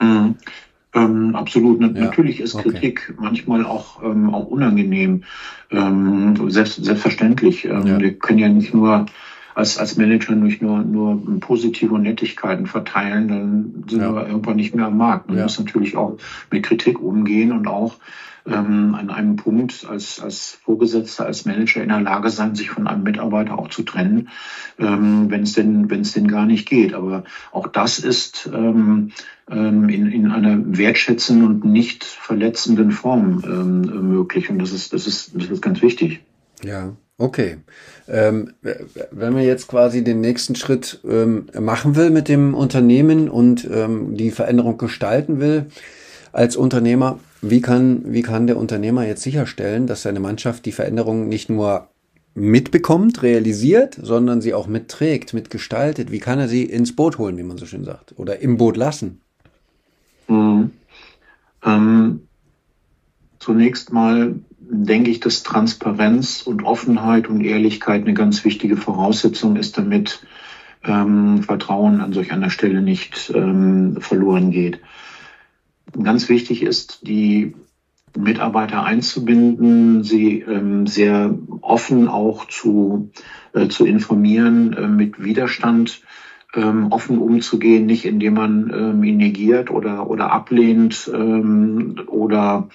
[0.00, 0.36] Mhm.
[0.94, 1.80] Ähm, absolut.
[1.80, 1.88] Ja.
[1.88, 2.70] Natürlich ist okay.
[2.70, 5.24] Kritik manchmal auch, ähm, auch unangenehm.
[5.70, 7.64] Ähm, selbst, selbstverständlich.
[7.64, 8.00] Ähm, ja.
[8.00, 9.06] Wir können ja nicht nur
[9.54, 14.14] als, als Manager nicht nur, nur positive Nettigkeiten verteilen, dann sind ja.
[14.14, 15.28] wir irgendwann nicht mehr am Markt.
[15.28, 15.44] Man ja.
[15.44, 16.18] muss natürlich auch
[16.50, 17.96] mit Kritik umgehen und auch
[18.46, 22.86] ähm, an einem Punkt als, als Vorgesetzter, als Manager in der Lage sein, sich von
[22.86, 24.28] einem Mitarbeiter auch zu trennen,
[24.78, 26.92] ähm, wenn es denn, wenn es denn gar nicht geht.
[26.94, 29.12] Aber auch das ist ähm,
[29.50, 34.50] ähm, in, in einer wertschätzenden und nicht verletzenden Form ähm, möglich.
[34.50, 36.20] Und das ist, das ist, das ist ganz wichtig.
[36.62, 37.58] Ja, Okay.
[38.08, 43.68] Ähm, wenn man jetzt quasi den nächsten Schritt ähm, machen will mit dem Unternehmen und
[43.72, 45.66] ähm, die Veränderung gestalten will
[46.32, 51.28] als Unternehmer, wie kann, wie kann der Unternehmer jetzt sicherstellen, dass seine Mannschaft die Veränderung
[51.28, 51.88] nicht nur
[52.34, 56.10] mitbekommt, realisiert, sondern sie auch mitträgt, mitgestaltet?
[56.10, 58.76] Wie kann er sie ins Boot holen, wie man so schön sagt, oder im Boot
[58.76, 59.20] lassen?
[60.26, 60.72] Mhm.
[61.64, 62.26] Ähm,
[63.38, 64.34] zunächst mal
[64.82, 70.24] denke ich, dass Transparenz und Offenheit und Ehrlichkeit eine ganz wichtige Voraussetzung ist, damit
[70.84, 74.80] ähm, Vertrauen an solch einer Stelle nicht ähm, verloren geht.
[76.02, 77.54] Ganz wichtig ist, die
[78.16, 83.10] Mitarbeiter einzubinden, sie ähm, sehr offen auch zu,
[83.52, 86.02] äh, zu informieren, äh, mit Widerstand
[86.54, 92.68] ähm, offen umzugehen, nicht indem man ähm, ihn negiert oder, oder ablehnt ähm, oder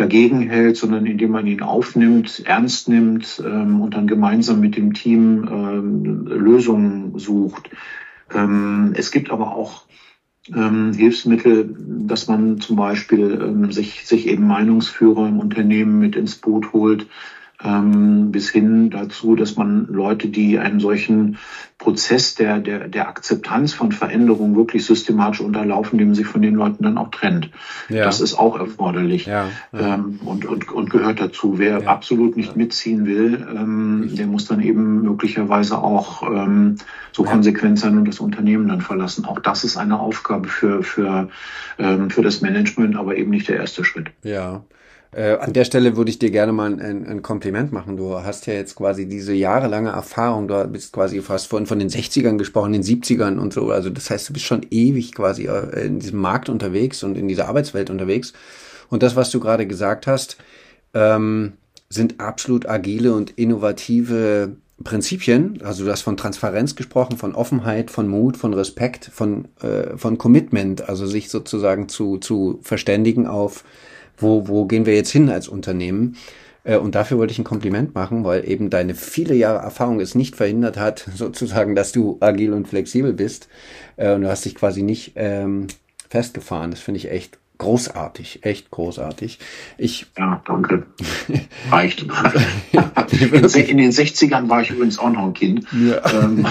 [0.00, 4.94] dagegen hält, sondern indem man ihn aufnimmt, ernst nimmt ähm, und dann gemeinsam mit dem
[4.94, 7.70] Team ähm, Lösungen sucht.
[8.32, 9.84] Ähm, es gibt aber auch
[10.54, 11.74] ähm, Hilfsmittel,
[12.06, 17.06] dass man zum Beispiel ähm, sich, sich eben Meinungsführer im Unternehmen mit ins Boot holt,
[17.64, 21.38] ähm, bis hin dazu, dass man Leute, die einen solchen
[21.78, 26.84] Prozess der, der, der Akzeptanz von Veränderungen wirklich systematisch unterlaufen, dem sich von den Leuten
[26.84, 27.50] dann auch trennt.
[27.88, 28.04] Ja.
[28.04, 29.94] Das ist auch erforderlich ja, ja.
[29.94, 31.58] Ähm, und, und, und gehört dazu.
[31.58, 36.76] Wer absolut nicht mitziehen will, ähm, der muss dann eben möglicherweise auch ähm,
[37.12, 39.24] so konsequent sein und das Unternehmen dann verlassen.
[39.24, 41.28] Auch das ist eine Aufgabe für, für,
[41.78, 44.10] ähm, für das Management, aber eben nicht der erste Schritt.
[44.22, 44.62] Ja.
[45.12, 47.96] Äh, an der Stelle würde ich dir gerne mal ein, ein, Kompliment machen.
[47.96, 50.46] Du hast ja jetzt quasi diese jahrelange Erfahrung.
[50.46, 53.70] Du bist quasi fast von, von den 60ern gesprochen, den 70ern und so.
[53.70, 57.26] Also das heißt, du bist schon ewig quasi äh, in diesem Markt unterwegs und in
[57.26, 58.34] dieser Arbeitswelt unterwegs.
[58.88, 60.36] Und das, was du gerade gesagt hast,
[60.94, 61.54] ähm,
[61.88, 65.60] sind absolut agile und innovative Prinzipien.
[65.62, 70.18] Also du hast von Transparenz gesprochen, von Offenheit, von Mut, von Respekt, von, äh, von
[70.18, 70.88] Commitment.
[70.88, 73.64] Also sich sozusagen zu, zu verständigen auf
[74.20, 76.16] wo, wo gehen wir jetzt hin als Unternehmen?
[76.64, 80.14] Äh, und dafür wollte ich ein Kompliment machen, weil eben deine viele Jahre Erfahrung es
[80.14, 83.48] nicht verhindert hat, sozusagen, dass du agil und flexibel bist.
[83.96, 85.66] Äh, und du hast dich quasi nicht ähm,
[86.08, 86.70] festgefahren.
[86.70, 89.38] Das finde ich echt großartig, echt großartig.
[89.76, 90.86] Ich ja, danke.
[91.70, 92.02] Reicht.
[92.02, 92.08] in
[93.78, 95.66] den 60ern war ich übrigens auch noch ein Kind.
[95.72, 96.24] Ja.
[96.24, 96.46] Ähm,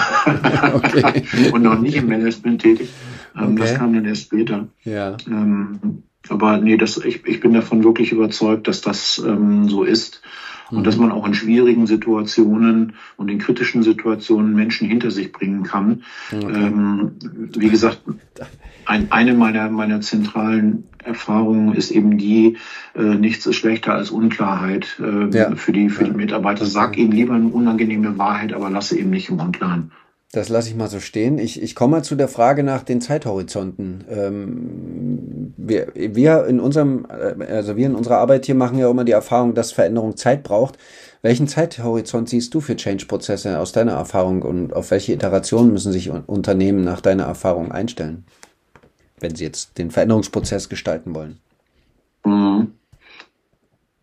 [0.73, 1.51] okay.
[1.51, 2.89] und noch nicht im Management tätig.
[3.35, 3.55] Ähm, okay.
[3.57, 4.67] Das kam dann erst später.
[4.83, 5.17] Ja.
[5.27, 10.21] Ähm, aber nee, das, ich, ich bin davon wirklich überzeugt, dass das ähm, so ist.
[10.69, 10.83] Und mhm.
[10.83, 16.03] dass man auch in schwierigen Situationen und in kritischen Situationen Menschen hinter sich bringen kann.
[16.31, 16.45] Okay.
[16.45, 17.11] Ähm,
[17.57, 18.01] wie gesagt,
[18.85, 22.57] ein, eine meiner, meiner zentralen Erfahrungen ist eben die,
[22.95, 25.55] äh, nichts ist schlechter als Unklarheit äh, ja.
[25.55, 26.65] für, die, für die Mitarbeiter.
[26.65, 29.91] Sag ihnen lieber eine unangenehme Wahrheit, aber lasse eben nicht im Unklaren.
[30.31, 31.39] Das lasse ich mal so stehen.
[31.39, 34.05] Ich, ich komme mal zu der Frage nach den Zeithorizonten.
[34.09, 39.05] Ähm, wir, wir in unserem, äh, also wir in unserer Arbeit hier machen ja immer
[39.05, 40.77] die Erfahrung, dass Veränderung Zeit braucht.
[41.23, 46.11] Welchen Zeithorizont siehst du für Change-Prozesse aus deiner Erfahrung und auf welche Iterationen müssen sich
[46.11, 48.23] Unternehmen nach deiner Erfahrung einstellen,
[49.19, 51.39] wenn sie jetzt den Veränderungsprozess gestalten wollen?
[52.23, 52.73] Mhm.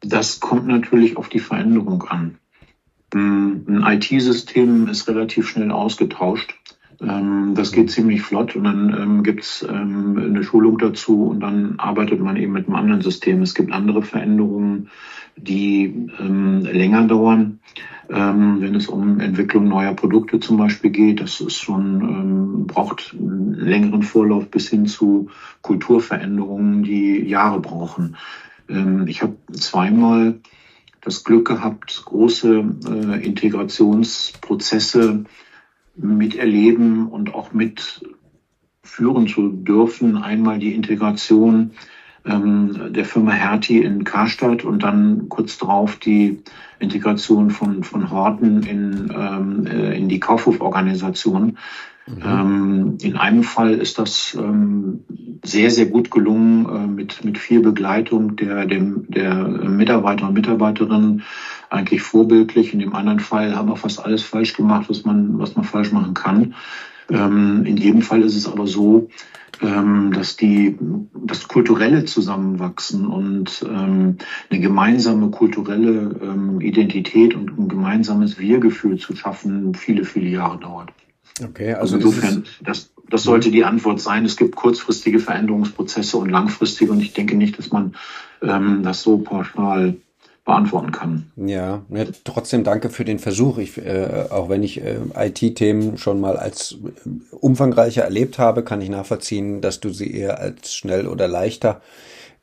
[0.01, 2.39] Das kommt natürlich auf die Veränderung an.
[3.17, 6.55] Ein IT-System ist relativ schnell ausgetauscht.
[7.01, 11.75] Ähm, das geht ziemlich flott und dann ähm, gibt's ähm, eine Schulung dazu und dann
[11.79, 13.43] arbeitet man eben mit einem anderen System.
[13.43, 14.89] Es gibt andere Veränderungen,
[15.37, 17.61] die länger dauern.
[18.09, 24.03] wenn es um Entwicklung neuer Produkte zum Beispiel geht, das ist schon, braucht einen längeren
[24.03, 25.29] Vorlauf bis hin zu
[25.61, 28.17] Kulturveränderungen, die Jahre brauchen.
[29.07, 30.41] ich habe zweimal
[31.07, 35.25] das Glück gehabt, große äh, Integrationsprozesse
[35.95, 40.17] miterleben und auch mitführen zu dürfen.
[40.17, 41.71] Einmal die Integration
[42.25, 46.43] ähm, der Firma Hertie in Karstadt und dann kurz darauf die
[46.81, 51.57] Integration von, von Horten in, ähm, äh, in die Kaufhoforganisation.
[52.07, 52.23] Mhm.
[52.25, 55.05] Ähm, in einem Fall ist das ähm,
[55.45, 61.23] sehr, sehr gut gelungen äh, mit, mit viel Begleitung der, dem, der Mitarbeiter und Mitarbeiterinnen,
[61.69, 62.73] eigentlich vorbildlich.
[62.73, 65.91] In dem anderen Fall haben wir fast alles falsch gemacht, was man, was man falsch
[65.91, 66.55] machen kann.
[67.11, 69.09] Ähm, in jedem Fall ist es aber so,
[69.59, 70.77] dass die,
[71.15, 74.17] das kulturelle Zusammenwachsen und eine
[74.51, 80.93] gemeinsame kulturelle Identität und ein gemeinsames Wir-Gefühl zu schaffen, viele, viele Jahre dauert.
[81.43, 84.25] Okay, also, also insofern, das, das sollte die Antwort sein.
[84.25, 87.95] Es gibt kurzfristige Veränderungsprozesse und langfristige und ich denke nicht, dass man
[88.43, 89.97] ähm, das so pauschal
[90.47, 91.33] beantworten kann.
[91.37, 93.59] Ja, ne, trotzdem danke für den Versuch.
[93.59, 98.81] Ich, äh, auch wenn ich äh, IT-Themen schon mal als äh, umfangreicher erlebt habe, kann
[98.81, 101.83] ich nachvollziehen, dass du sie eher als schnell oder leichter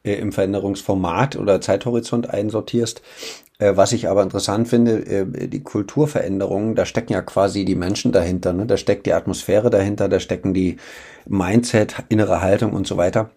[0.04, 3.02] äh, im Veränderungsformat oder Zeithorizont einsortierst.
[3.60, 8.12] Äh, was ich aber interessant finde, äh, die Kulturveränderungen, da stecken ja quasi die Menschen
[8.12, 8.66] dahinter, ne?
[8.66, 10.78] da steckt die Atmosphäre dahinter, da stecken die
[11.26, 13.30] Mindset, innere Haltung und so weiter.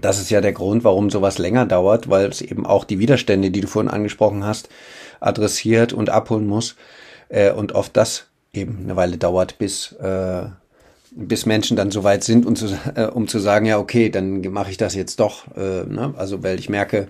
[0.00, 3.50] Das ist ja der Grund, warum sowas länger dauert, weil es eben auch die Widerstände,
[3.50, 4.68] die du vorhin angesprochen hast,
[5.20, 6.76] adressiert und abholen muss
[7.28, 9.94] äh, und oft das eben eine Weile dauert, bis
[11.14, 14.40] bis Menschen dann so weit sind, um zu, äh, um zu sagen, ja, okay, dann
[14.52, 15.46] mache ich das jetzt doch.
[15.56, 16.14] Äh, ne?
[16.16, 17.08] Also, weil ich merke,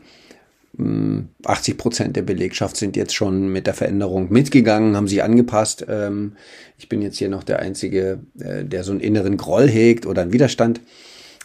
[1.45, 5.85] 80 Prozent der Belegschaft sind jetzt schon mit der Veränderung mitgegangen, haben sich angepasst.
[5.89, 6.33] Ähm,
[6.79, 10.23] ich bin jetzt hier noch der Einzige, äh, der so einen inneren Groll hegt oder
[10.23, 10.81] einen Widerstand.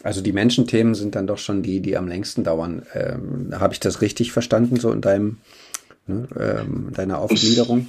[0.03, 2.83] Also die Menschenthemen sind dann doch schon die, die am längsten dauern.
[2.93, 5.37] Ähm, Habe ich das richtig verstanden, so in deinem,
[6.05, 7.87] ne, ähm, deiner Aufgliederung?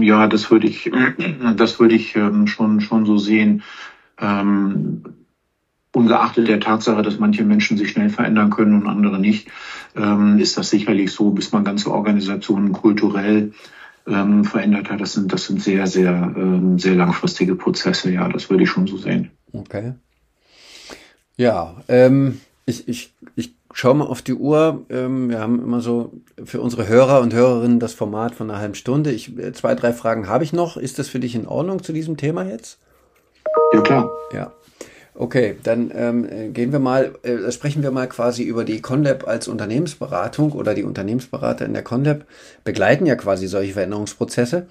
[0.00, 0.90] Ja, das würde ich,
[1.56, 3.62] das würde ich ähm, schon, schon so sehen.
[4.20, 5.02] Ähm,
[5.92, 9.48] ungeachtet der Tatsache, dass manche Menschen sich schnell verändern können und andere nicht,
[9.96, 13.52] ähm, ist das sicherlich so, bis man ganze Organisationen kulturell
[14.06, 15.00] ähm, verändert hat.
[15.00, 18.10] Das sind, das sind sehr, sehr, ähm, sehr langfristige Prozesse.
[18.12, 19.30] Ja, das würde ich schon so sehen.
[19.52, 19.94] Okay.
[21.36, 24.86] Ja, ähm, ich, ich, ich schaue mal auf die Uhr.
[24.88, 28.74] Ähm, wir haben immer so für unsere Hörer und Hörerinnen das Format von einer halben
[28.74, 29.10] Stunde.
[29.10, 30.76] Ich, äh, zwei, drei Fragen habe ich noch.
[30.78, 32.78] Ist das für dich in Ordnung zu diesem Thema jetzt?
[33.72, 34.10] Ja, klar.
[34.32, 34.52] Ja.
[35.16, 39.46] Okay, dann ähm, gehen wir mal, äh, sprechen wir mal quasi über die Conlab als
[39.46, 42.24] Unternehmensberatung oder die Unternehmensberater in der Conlab
[42.64, 44.66] begleiten ja quasi solche Veränderungsprozesse.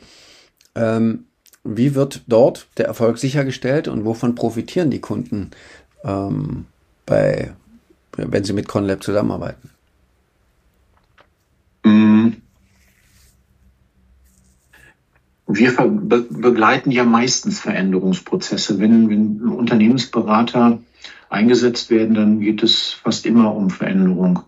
[0.76, 1.26] Ähm,
[1.64, 5.52] wie wird dort der Erfolg sichergestellt und wovon profitieren die Kunden
[6.04, 6.66] ähm,
[7.06, 7.54] bei,
[8.18, 9.70] wenn sie mit Conlab zusammenarbeiten?
[11.84, 12.38] Mhm.
[15.48, 18.80] Wir be begleiten ja meistens Veränderungsprozesse.
[18.80, 20.80] Wenn, wenn Unternehmensberater
[21.30, 24.40] eingesetzt werden, dann geht es fast immer um Veränderung.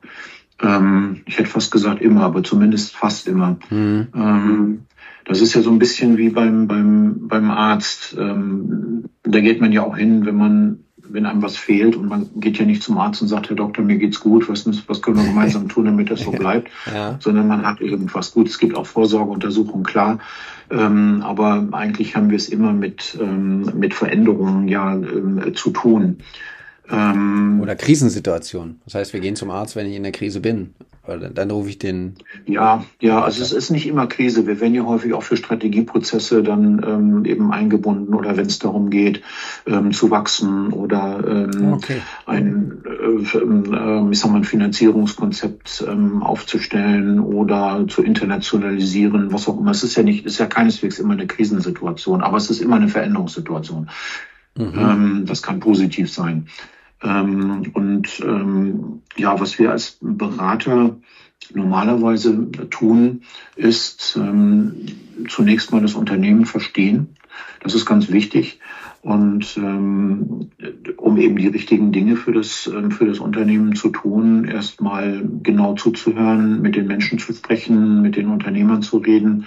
[0.62, 3.58] Ähm, ich hätte fast gesagt immer, aber zumindest fast immer.
[3.70, 4.08] Mhm.
[4.16, 4.80] Ähm,
[5.26, 8.16] das ist ja so ein bisschen wie beim, beim, beim Arzt.
[8.18, 12.30] Ähm, da geht man ja auch hin, wenn man wenn einem was fehlt und man
[12.36, 15.18] geht ja nicht zum Arzt und sagt, Herr Doktor, mir geht's gut, was, was können
[15.18, 17.18] wir gemeinsam tun, damit das so bleibt, ja.
[17.20, 18.48] sondern man hat irgendwas gut.
[18.48, 20.20] Es gibt auch Vorsorgeuntersuchungen, klar.
[20.72, 26.18] Ähm, aber eigentlich haben wir es immer mit, ähm, mit Veränderungen ja ähm, zu tun.
[26.90, 28.80] Ähm, Oder Krisensituation.
[28.86, 30.74] Das heißt, wir gehen zum Arzt, wenn ich in der Krise bin.
[31.08, 32.16] Dann, dann rufe ich den.
[32.46, 34.48] Ja, ja, also es ist nicht immer Krise.
[34.48, 38.90] Wir werden ja häufig auch für Strategieprozesse dann ähm, eben eingebunden oder wenn es darum
[38.90, 39.22] geht,
[39.68, 42.02] ähm, zu wachsen oder ähm, okay.
[42.26, 43.22] ein, äh,
[44.12, 49.72] ich sag mal, ein Finanzierungskonzept ähm, aufzustellen oder zu internationalisieren, was auch immer.
[49.72, 52.88] Es ist ja nicht, ist ja keineswegs immer eine Krisensituation, aber es ist immer eine
[52.88, 53.90] Veränderungssituation.
[54.58, 54.74] Mhm.
[54.76, 56.48] Ähm, das kann positiv sein.
[57.02, 60.98] Ähm, und ähm, ja, was wir als Berater
[61.54, 63.22] normalerweise tun,
[63.56, 64.74] ist ähm,
[65.28, 67.16] zunächst mal das Unternehmen verstehen.
[67.62, 68.60] Das ist ganz wichtig.
[69.02, 70.50] Und ähm,
[70.98, 75.76] um eben die richtigen Dinge für das, ähm, für das Unternehmen zu tun, erstmal genau
[75.76, 79.46] zuzuhören, mit den Menschen zu sprechen, mit den Unternehmern zu reden,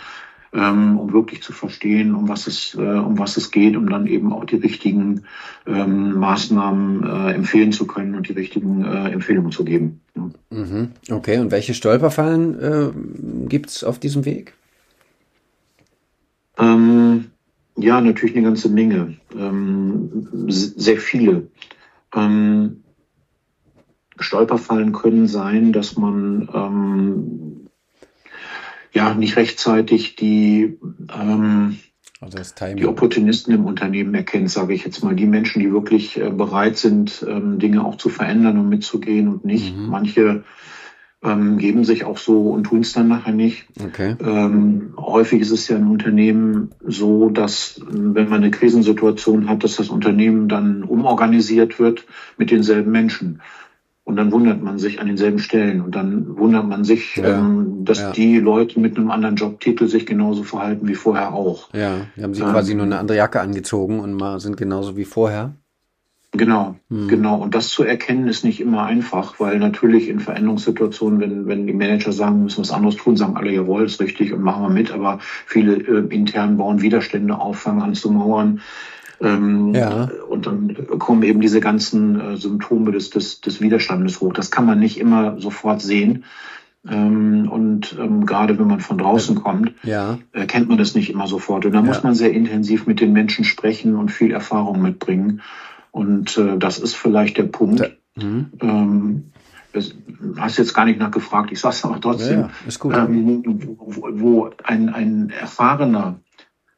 [0.52, 4.06] ähm, um wirklich zu verstehen, um was es, äh, um was es geht, um dann
[4.06, 5.24] eben auch die richtigen
[5.66, 10.00] ähm, Maßnahmen äh, empfehlen zu können und die richtigen äh, Empfehlungen zu geben.
[10.16, 10.30] Ja.
[10.50, 10.92] Mhm.
[11.11, 14.54] Okay, und welche Stolperfallen äh, gibt es auf diesem Weg?
[16.58, 17.26] Ähm,
[17.76, 19.16] ja, natürlich eine ganze Menge.
[19.37, 21.48] Ähm, sehr viele.
[22.14, 22.82] Ähm,
[24.18, 27.67] Stolperfallen können sein, dass man ähm,
[28.92, 30.79] ja nicht rechtzeitig die,
[31.12, 31.79] ähm,
[32.20, 32.38] also
[32.74, 35.14] die Opportunisten im Unternehmen erkennt, sage ich jetzt mal.
[35.14, 39.44] Die Menschen, die wirklich äh, bereit sind, ähm, Dinge auch zu verändern und mitzugehen und
[39.44, 39.77] nicht.
[39.77, 39.87] Mhm.
[39.87, 40.44] Manche
[41.22, 43.66] ähm, geben sich auch so und tun es dann nachher nicht.
[43.83, 44.16] Okay.
[44.20, 49.77] Ähm, häufig ist es ja im Unternehmen so, dass wenn man eine Krisensituation hat, dass
[49.77, 52.05] das Unternehmen dann umorganisiert wird
[52.37, 53.40] mit denselben Menschen.
[54.09, 55.83] Und dann wundert man sich an denselben Stellen.
[55.83, 58.11] Und dann wundert man sich, ja, ähm, dass ja.
[58.11, 61.68] die Leute mit einem anderen Jobtitel sich genauso verhalten wie vorher auch.
[61.75, 64.97] Ja, die haben sich ähm, quasi nur eine andere Jacke angezogen und mal sind genauso
[64.97, 65.53] wie vorher.
[66.33, 67.09] Genau, hm.
[67.09, 67.37] genau.
[67.37, 71.75] Und das zu erkennen ist nicht immer einfach, weil natürlich in Veränderungssituationen, wenn, wenn die
[71.75, 74.90] Manager sagen, müssen was anderes tun, sagen alle, jawohl, ist richtig und machen wir mit,
[74.90, 78.62] aber viele äh, intern bauen Widerstände auf, fangen an zu mauern.
[79.20, 80.09] Ähm, ja.
[80.28, 84.33] Und dann kommen eben diese ganzen äh, Symptome des, des, des Widerstandes hoch.
[84.33, 86.24] Das kann man nicht immer sofort sehen.
[86.88, 90.18] Ähm, und ähm, gerade wenn man von draußen kommt, ja.
[90.33, 91.66] äh, kennt man das nicht immer sofort.
[91.66, 91.85] Und da ja.
[91.85, 95.42] muss man sehr intensiv mit den Menschen sprechen und viel Erfahrung mitbringen.
[95.90, 97.81] Und äh, das ist vielleicht der Punkt.
[97.81, 98.52] Da, mhm.
[98.61, 99.24] ähm,
[99.72, 99.94] das
[100.38, 102.48] hast jetzt gar nicht nachgefragt, ich sage es aber trotzdem,
[102.85, 103.04] ja.
[103.04, 103.42] Ähm,
[103.76, 106.20] wo, wo ein, ein erfahrener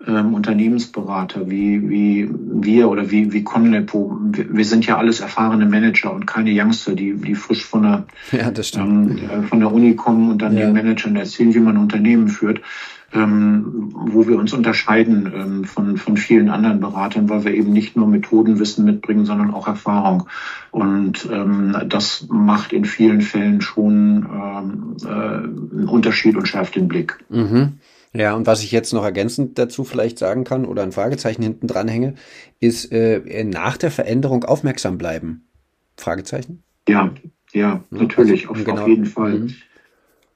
[0.06, 5.66] ähm, Unternehmensberater wie, wie wir oder wie, wie Conlepo, wir, wir, sind ja alles erfahrene
[5.66, 9.96] Manager und keine Youngster, die, die frisch von der, ja, ähm, äh, von der Uni
[9.96, 10.66] kommen und dann ja.
[10.66, 12.60] den Managern erzählen, wie man ein Unternehmen führt.
[13.12, 17.96] Ähm, wo wir uns unterscheiden ähm, von, von vielen anderen Beratern, weil wir eben nicht
[17.96, 20.28] nur Methodenwissen mitbringen, sondern auch Erfahrung.
[20.70, 26.86] Und ähm, das macht in vielen Fällen schon ähm, äh, einen Unterschied und schärft den
[26.86, 27.18] Blick.
[27.30, 27.80] Mhm.
[28.12, 31.68] Ja, und was ich jetzt noch ergänzend dazu vielleicht sagen kann oder ein Fragezeichen hinten
[31.68, 32.14] dran hänge,
[32.58, 35.46] ist äh, nach der Veränderung aufmerksam bleiben.
[35.96, 36.64] Fragezeichen?
[36.88, 37.12] Ja,
[37.52, 39.38] ja, natürlich, also, um auf, genau, auf jeden Fall.
[39.38, 39.54] Mhm.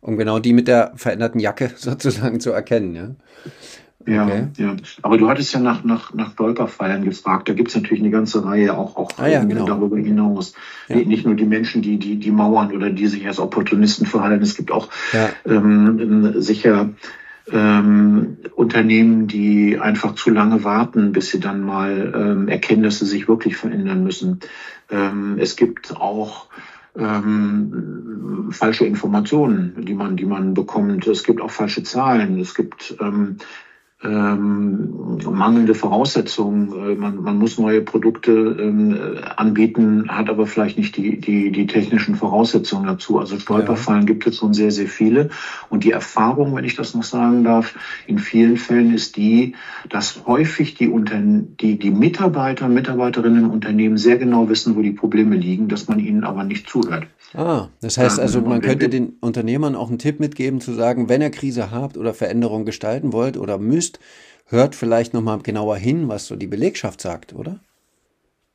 [0.00, 3.16] Um genau die mit der veränderten Jacke sozusagen zu erkennen, ja.
[4.06, 4.48] Ja, okay.
[4.58, 4.76] ja.
[5.00, 7.48] Aber du hattest ja nach, nach, nach Stolperfallen gefragt.
[7.48, 9.64] Da gibt es natürlich eine ganze Reihe auch, auch ah, ja, genau.
[9.64, 10.52] darüber hinaus.
[10.88, 10.96] Ja.
[10.96, 14.42] Nicht nur die Menschen, die, die, die mauern oder die sich als Opportunisten verhalten.
[14.42, 15.30] Es gibt auch ja.
[15.46, 16.90] ähm, sicher
[17.50, 23.06] ähm, Unternehmen, die einfach zu lange warten, bis sie dann mal ähm, erkennen, dass sie
[23.06, 24.40] sich wirklich verändern müssen.
[24.90, 26.48] Ähm, es gibt auch
[26.96, 31.06] ähm, falsche Informationen, die man, die man bekommt.
[31.06, 32.38] Es gibt auch falsche Zahlen.
[32.40, 33.38] Es gibt ähm,
[34.04, 36.72] ähm, mangelnde Voraussetzungen.
[36.72, 41.66] Äh, man, man muss neue Produkte ähm, anbieten, hat aber vielleicht nicht die, die, die
[41.66, 43.18] technischen Voraussetzungen dazu.
[43.18, 44.06] Also Stolperfallen ja.
[44.06, 45.30] gibt es schon sehr, sehr viele.
[45.70, 47.74] Und die Erfahrung, wenn ich das noch sagen darf,
[48.06, 49.54] in vielen Fällen ist die,
[49.88, 54.82] dass häufig die, Unter die, die Mitarbeiter und Mitarbeiterinnen im Unternehmen sehr genau wissen, wo
[54.82, 57.06] die Probleme liegen, dass man ihnen aber nicht zuhört.
[57.34, 61.20] Ah, das heißt also, man könnte den Unternehmern auch einen Tipp mitgeben, zu sagen, wenn
[61.20, 63.93] ihr Krise habt oder Veränderungen gestalten wollt oder müsst,
[64.46, 67.60] hört vielleicht nochmal genauer hin, was so die Belegschaft sagt, oder?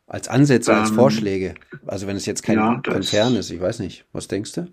[0.08, 1.56] Als Ansätze, als ähm, Vorschläge.
[1.86, 4.06] Also wenn es jetzt kein ja, Konzern ist, ich weiß nicht.
[4.12, 4.68] Was denkst du?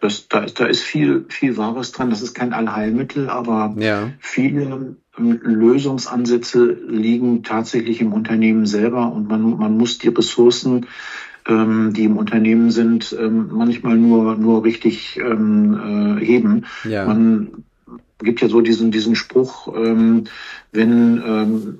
[0.00, 2.10] Das, da, da ist viel, viel Wahres dran.
[2.10, 4.10] Das ist kein Allheilmittel, aber ja.
[4.20, 10.86] viele ähm, Lösungsansätze liegen tatsächlich im Unternehmen selber und man, man muss die Ressourcen
[11.48, 16.66] ähm, die im Unternehmen sind, ähm, manchmal nur, nur richtig ähm, äh, heben.
[16.84, 17.06] Ja.
[17.06, 17.65] Man
[18.18, 20.24] gibt ja so diesen, diesen Spruch, ähm,
[20.76, 21.78] wenn ähm,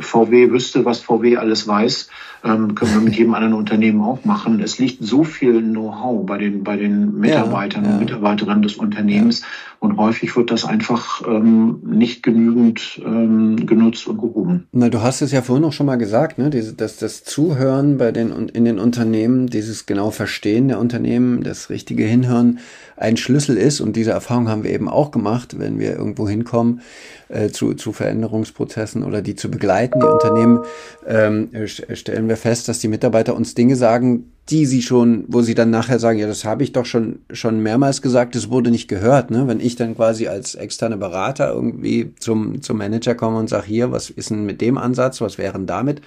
[0.00, 2.08] VW wüsste, was VW alles weiß,
[2.44, 4.60] ähm, können wir mit jedem anderen Unternehmen auch machen.
[4.60, 7.94] Es liegt so viel Know-how bei den, bei den Mitarbeitern ja, ja.
[7.96, 9.46] und Mitarbeiterinnen des Unternehmens ja.
[9.80, 14.66] und häufig wird das einfach ähm, nicht genügend ähm, genutzt und gehoben.
[14.72, 16.50] Na, du hast es ja vorhin auch schon mal gesagt, ne?
[16.50, 21.70] Diese, dass das Zuhören bei den in den Unternehmen, dieses genau Verstehen der Unternehmen, das
[21.70, 22.60] richtige Hinhören
[22.96, 26.80] ein Schlüssel ist und diese Erfahrung haben wir eben auch gemacht, wenn wir irgendwo hinkommen
[27.28, 27.92] äh, zu, zu
[28.36, 30.60] Veränderungsprozessen oder die zu begleiten, die Unternehmen,
[31.06, 35.54] ähm, stellen wir fest, dass die Mitarbeiter uns Dinge sagen, die sie schon, wo sie
[35.54, 38.88] dann nachher sagen, ja, das habe ich doch schon schon mehrmals gesagt, das wurde nicht
[38.88, 39.30] gehört.
[39.30, 39.48] Ne?
[39.48, 43.90] Wenn ich dann quasi als externe Berater irgendwie zum zum Manager komme und sage, hier,
[43.90, 46.00] was ist denn mit dem Ansatz, was wäre denn damit?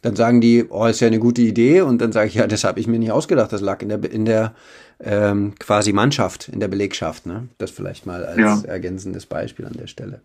[0.00, 1.82] Dann sagen die, oh, ist ja eine gute Idee.
[1.82, 3.52] Und dann sage ich, ja, das habe ich mir nicht ausgedacht.
[3.52, 4.54] Das lag in der in der
[4.98, 7.26] ähm, quasi Mannschaft, in der Belegschaft.
[7.26, 7.48] Ne?
[7.58, 8.60] Das vielleicht mal als ja.
[8.66, 10.20] ergänzendes Beispiel an der Stelle.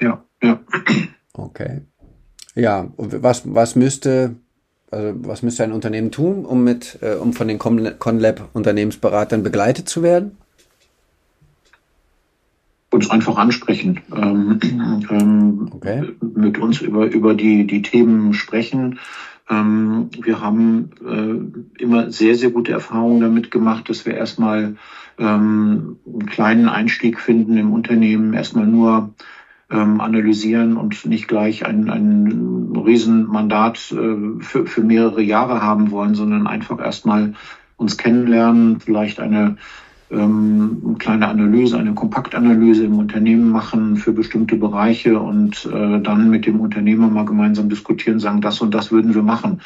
[0.00, 0.60] Ja, ja.
[1.32, 1.82] Okay.
[2.54, 4.36] Ja, und was, was müsste,
[4.90, 9.88] also was müsste ein Unternehmen tun, um mit, äh, um von den Conlab Unternehmensberatern begleitet
[9.88, 10.36] zu werden?
[12.90, 14.58] Uns einfach ansprechen, ähm,
[15.10, 16.02] ähm, okay.
[16.20, 18.98] mit uns über, über die, die Themen sprechen,
[19.50, 24.76] ähm, wir haben äh, immer sehr, sehr gute Erfahrungen damit gemacht, dass wir erstmal
[25.18, 29.12] ähm, einen kleinen Einstieg finden im Unternehmen, erstmal nur
[29.70, 36.14] ähm, analysieren und nicht gleich ein, ein Riesenmandat äh, für, für mehrere Jahre haben wollen,
[36.14, 37.34] sondern einfach erstmal
[37.76, 39.56] uns kennenlernen, vielleicht eine
[40.10, 46.30] ähm, eine kleine Analyse, eine Kompaktanalyse im Unternehmen machen für bestimmte Bereiche und äh, dann
[46.30, 49.60] mit dem Unternehmer mal gemeinsam diskutieren, sagen, das und das würden wir machen.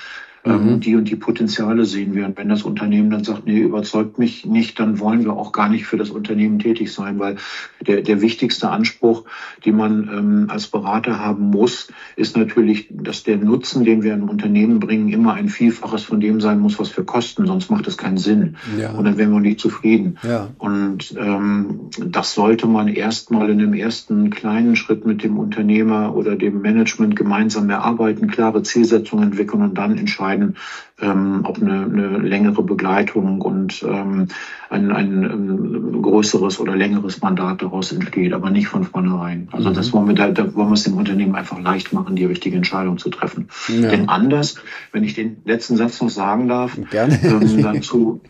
[0.46, 0.80] Ähm, mhm.
[0.80, 2.26] die und die Potenziale sehen wir.
[2.26, 5.70] Und wenn das Unternehmen dann sagt, nee, überzeugt mich nicht, dann wollen wir auch gar
[5.70, 7.36] nicht für das Unternehmen tätig sein, weil
[7.80, 9.24] der, der wichtigste Anspruch,
[9.64, 14.22] den man ähm, als Berater haben muss, ist natürlich, dass der Nutzen, den wir in
[14.22, 17.86] ein Unternehmen bringen, immer ein Vielfaches von dem sein muss, was wir kosten, sonst macht
[17.86, 18.56] das keinen Sinn.
[18.78, 18.90] Ja.
[18.92, 20.18] Und dann wären wir nicht zufrieden.
[20.22, 20.50] Ja.
[20.58, 26.36] Und ähm, das sollte man erstmal in einem ersten kleinen Schritt mit dem Unternehmer oder
[26.36, 30.56] dem Management gemeinsam erarbeiten, klare Zielsetzungen entwickeln und dann entscheiden, entscheiden,
[31.00, 34.28] ähm, ob eine, eine längere Begleitung und ähm,
[34.70, 39.48] ein, ein, ein größeres oder längeres Mandat daraus entsteht, aber nicht von vornherein.
[39.52, 39.74] Also mhm.
[39.74, 42.56] das wollen wir, da, da wollen wir es dem Unternehmen einfach leicht machen, die richtige
[42.56, 43.48] Entscheidung zu treffen.
[43.68, 43.90] Ja.
[43.90, 44.56] Denn anders,
[44.92, 47.18] wenn ich den letzten Satz noch sagen darf, Gerne.
[47.24, 48.20] Ähm, dazu,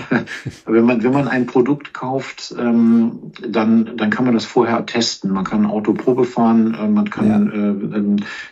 [0.66, 5.32] wenn man, wenn man ein Produkt kauft, ähm, dann, dann kann man das vorher testen.
[5.32, 7.36] Man kann ein Auto Probe fahren, äh, man kann ja.
[7.36, 7.98] äh,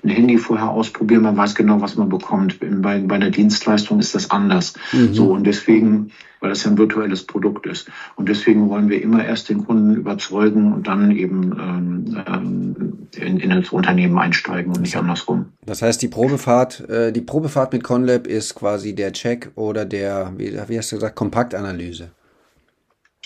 [0.05, 2.61] ein Handy vorher ausprobieren, man weiß genau, was man bekommt.
[2.87, 4.75] Bei, bei einer Dienstleistung ist das anders.
[4.93, 5.13] Mhm.
[5.13, 7.91] So, und deswegen weil das ja ein virtuelles Produkt ist.
[8.15, 13.39] Und deswegen wollen wir immer erst den Kunden überzeugen und dann eben ähm, ähm, in,
[13.39, 15.47] in das Unternehmen einsteigen und nicht andersrum.
[15.65, 20.35] Das heißt, die Probefahrt, äh, die Probefahrt mit Conlab ist quasi der Check oder der,
[20.37, 22.11] wie, wie hast du gesagt, Kompaktanalyse.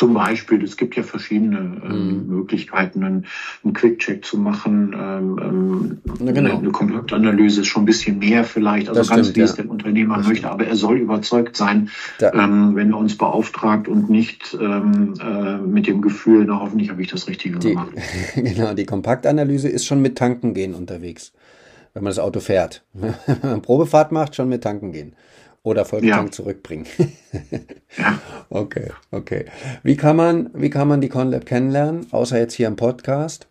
[0.00, 2.26] Zum Beispiel, es gibt ja verschiedene ähm, mhm.
[2.26, 3.26] Möglichkeiten, einen,
[3.62, 4.96] einen Quick-Check zu machen.
[4.98, 6.56] Ähm, ähm Na, genau.
[6.56, 9.44] Eine Kompaktanalyse ist schon ein bisschen mehr vielleicht, also das ganz stimmt, wie ja.
[9.44, 10.46] es der Unternehmer das möchte.
[10.46, 10.54] Stimmt.
[10.54, 15.86] Aber er soll überzeugt sein, ähm, wenn er uns beauftragt und nicht ähm, äh, mit
[15.86, 17.92] dem Gefühl, na hoffentlich habe ich das Richtige die, gemacht.
[18.36, 21.34] genau, die Kompaktanalyse ist schon mit Tanken gehen unterwegs,
[21.92, 22.82] wenn man das Auto fährt.
[22.94, 25.12] wenn man Probefahrt macht, schon mit Tanken gehen.
[25.62, 26.30] Oder Volltank ja.
[26.30, 26.86] zurückbringen.
[27.98, 28.18] ja.
[28.48, 29.44] Okay, okay.
[29.82, 33.46] Wie kann man, wie kann man die ConLab kennenlernen, außer jetzt hier im Podcast?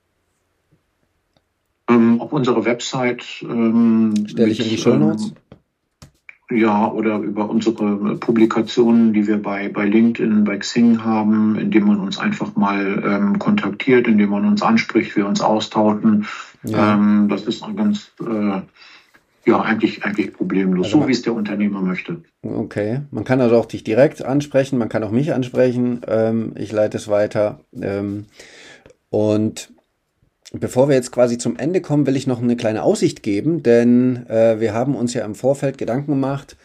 [1.88, 3.26] Ähm, auf unserer Website.
[3.43, 5.28] Ähm, Stelle ich in die Show Notes?
[5.28, 5.36] Ähm,
[6.51, 11.99] ja, oder über unsere Publikationen, die wir bei, bei LinkedIn, bei Xing haben, indem man
[11.99, 16.26] uns einfach mal ähm, kontaktiert, indem man uns anspricht, wir uns austauschen.
[16.64, 16.95] Ja.
[16.95, 18.62] Ähm, das ist ein ganz äh,
[19.50, 22.22] ja, eigentlich, eigentlich problemlos, also so wie es der Unternehmer möchte.
[22.43, 26.72] Okay, man kann also auch dich direkt ansprechen, man kann auch mich ansprechen, ähm, ich
[26.72, 27.62] leite es weiter.
[27.80, 28.26] Ähm,
[29.10, 29.74] und
[30.54, 34.28] bevor wir jetzt quasi zum Ende kommen, will ich noch eine kleine Aussicht geben, denn
[34.28, 36.56] äh, wir haben uns ja im Vorfeld Gedanken gemacht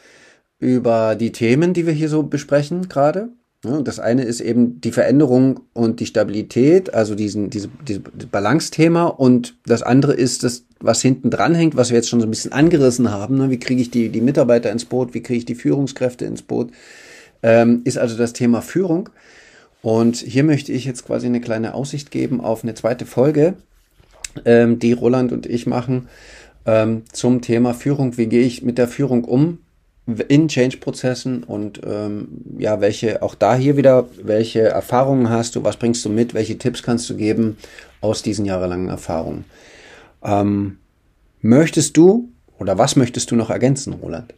[0.59, 3.31] über die Themen, die wir hier so besprechen gerade.
[3.65, 9.05] Das eine ist eben die Veränderung und die Stabilität, also diesen, diese, diese Balance-Thema.
[9.05, 12.31] Und das andere ist das, was hinten dran hängt, was wir jetzt schon so ein
[12.31, 13.39] bisschen angerissen haben.
[13.39, 13.51] Ne?
[13.51, 15.15] Wie kriege ich die, die Mitarbeiter ins Boot?
[15.15, 16.71] Wie kriege ich die Führungskräfte ins Boot?
[17.43, 19.09] Ähm, ist also das Thema Führung.
[19.83, 23.55] Und hier möchte ich jetzt quasi eine kleine Aussicht geben auf eine zweite Folge,
[24.45, 26.09] ähm, die Roland und ich machen
[26.67, 28.17] ähm, zum Thema Führung.
[28.17, 29.59] Wie gehe ich mit der Führung um?
[30.07, 32.29] In Change-Prozessen und ähm,
[32.59, 36.59] ja, welche, auch da hier wieder, welche Erfahrungen hast du, was bringst du mit, welche
[36.59, 37.57] Tipps kannst du geben
[38.03, 39.45] aus diesen jahrelangen Erfahrungen.
[40.23, 40.79] Ähm,
[41.41, 42.29] möchtest du
[42.59, 44.35] oder was möchtest du noch ergänzen, Roland?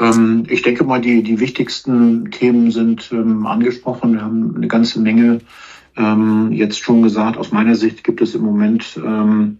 [0.00, 4.14] Ähm, ich denke mal, die, die wichtigsten Themen sind ähm, angesprochen.
[4.14, 5.40] Wir haben eine ganze Menge
[5.96, 7.36] ähm, jetzt schon gesagt.
[7.36, 9.58] Aus meiner Sicht gibt es im Moment ähm,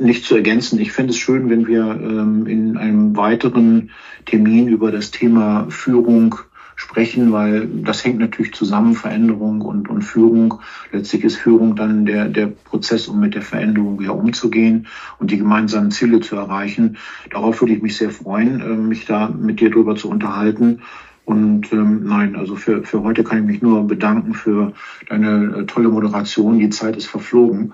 [0.00, 0.78] nicht zu ergänzen.
[0.80, 3.90] Ich fände es schön, wenn wir ähm, in einem weiteren
[4.24, 6.36] Termin über das Thema Führung
[6.76, 10.60] sprechen, weil das hängt natürlich zusammen, Veränderung und, und Führung.
[10.92, 14.86] Letztlich ist Führung dann der, der Prozess, um mit der Veränderung wieder umzugehen
[15.18, 16.98] und die gemeinsamen Ziele zu erreichen.
[17.30, 20.82] Darauf würde ich mich sehr freuen, äh, mich da mit dir drüber zu unterhalten.
[21.26, 24.72] Und ähm, nein, also für, für heute kann ich mich nur bedanken für
[25.08, 26.60] deine äh, tolle Moderation.
[26.60, 27.72] Die Zeit ist verflogen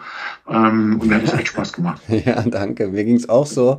[0.48, 2.00] ähm, und mir hat es echt Spaß gemacht.
[2.08, 2.88] ja, danke.
[2.88, 3.76] Mir ging es auch so.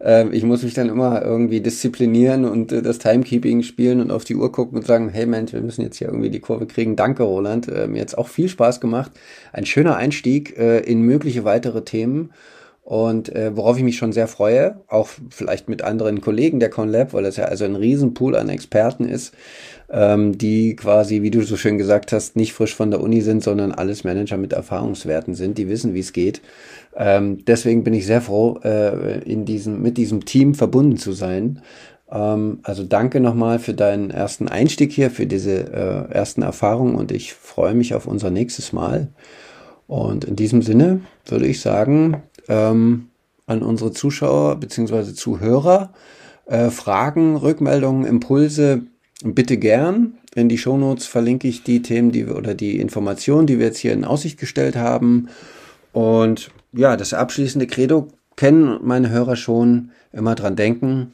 [0.00, 4.24] Ähm, ich muss mich dann immer irgendwie disziplinieren und äh, das Timekeeping spielen und auf
[4.24, 6.96] die Uhr gucken und sagen, hey Mensch, wir müssen jetzt hier irgendwie die Kurve kriegen.
[6.96, 7.68] Danke, Roland.
[7.68, 9.12] Äh, mir hat auch viel Spaß gemacht.
[9.52, 12.30] Ein schöner Einstieg äh, in mögliche weitere Themen.
[12.84, 17.12] Und äh, worauf ich mich schon sehr freue, auch vielleicht mit anderen Kollegen der ConLab,
[17.12, 19.34] weil das ja also ein Riesenpool an Experten ist,
[19.88, 23.44] ähm, die quasi, wie du so schön gesagt hast, nicht frisch von der Uni sind,
[23.44, 26.42] sondern alles Manager mit Erfahrungswerten sind, die wissen, wie es geht.
[26.96, 31.62] Ähm, deswegen bin ich sehr froh, äh, in diesem, mit diesem Team verbunden zu sein.
[32.10, 37.12] Ähm, also danke nochmal für deinen ersten Einstieg hier, für diese äh, ersten Erfahrungen und
[37.12, 39.08] ich freue mich auf unser nächstes Mal.
[39.86, 43.08] Und in diesem Sinne würde ich sagen, ähm,
[43.46, 45.14] an unsere Zuschauer bzw.
[45.14, 45.92] Zuhörer.
[46.46, 48.82] Äh, Fragen, Rückmeldungen, Impulse
[49.24, 50.18] bitte gern.
[50.34, 53.78] In die Shownotes verlinke ich die Themen, die wir oder die Informationen, die wir jetzt
[53.78, 55.28] hier in Aussicht gestellt haben.
[55.92, 59.90] Und ja, das abschließende Credo kennen meine Hörer schon.
[60.12, 61.12] Immer dran denken.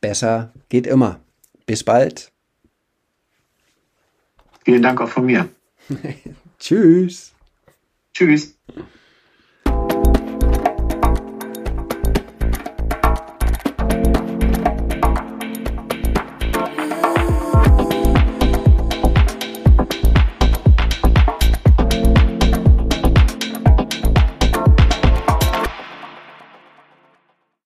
[0.00, 1.20] Besser geht immer.
[1.66, 2.32] Bis bald.
[4.64, 5.48] Vielen Dank auch von mir.
[6.58, 7.32] Tschüss.
[8.12, 8.54] Tschüss.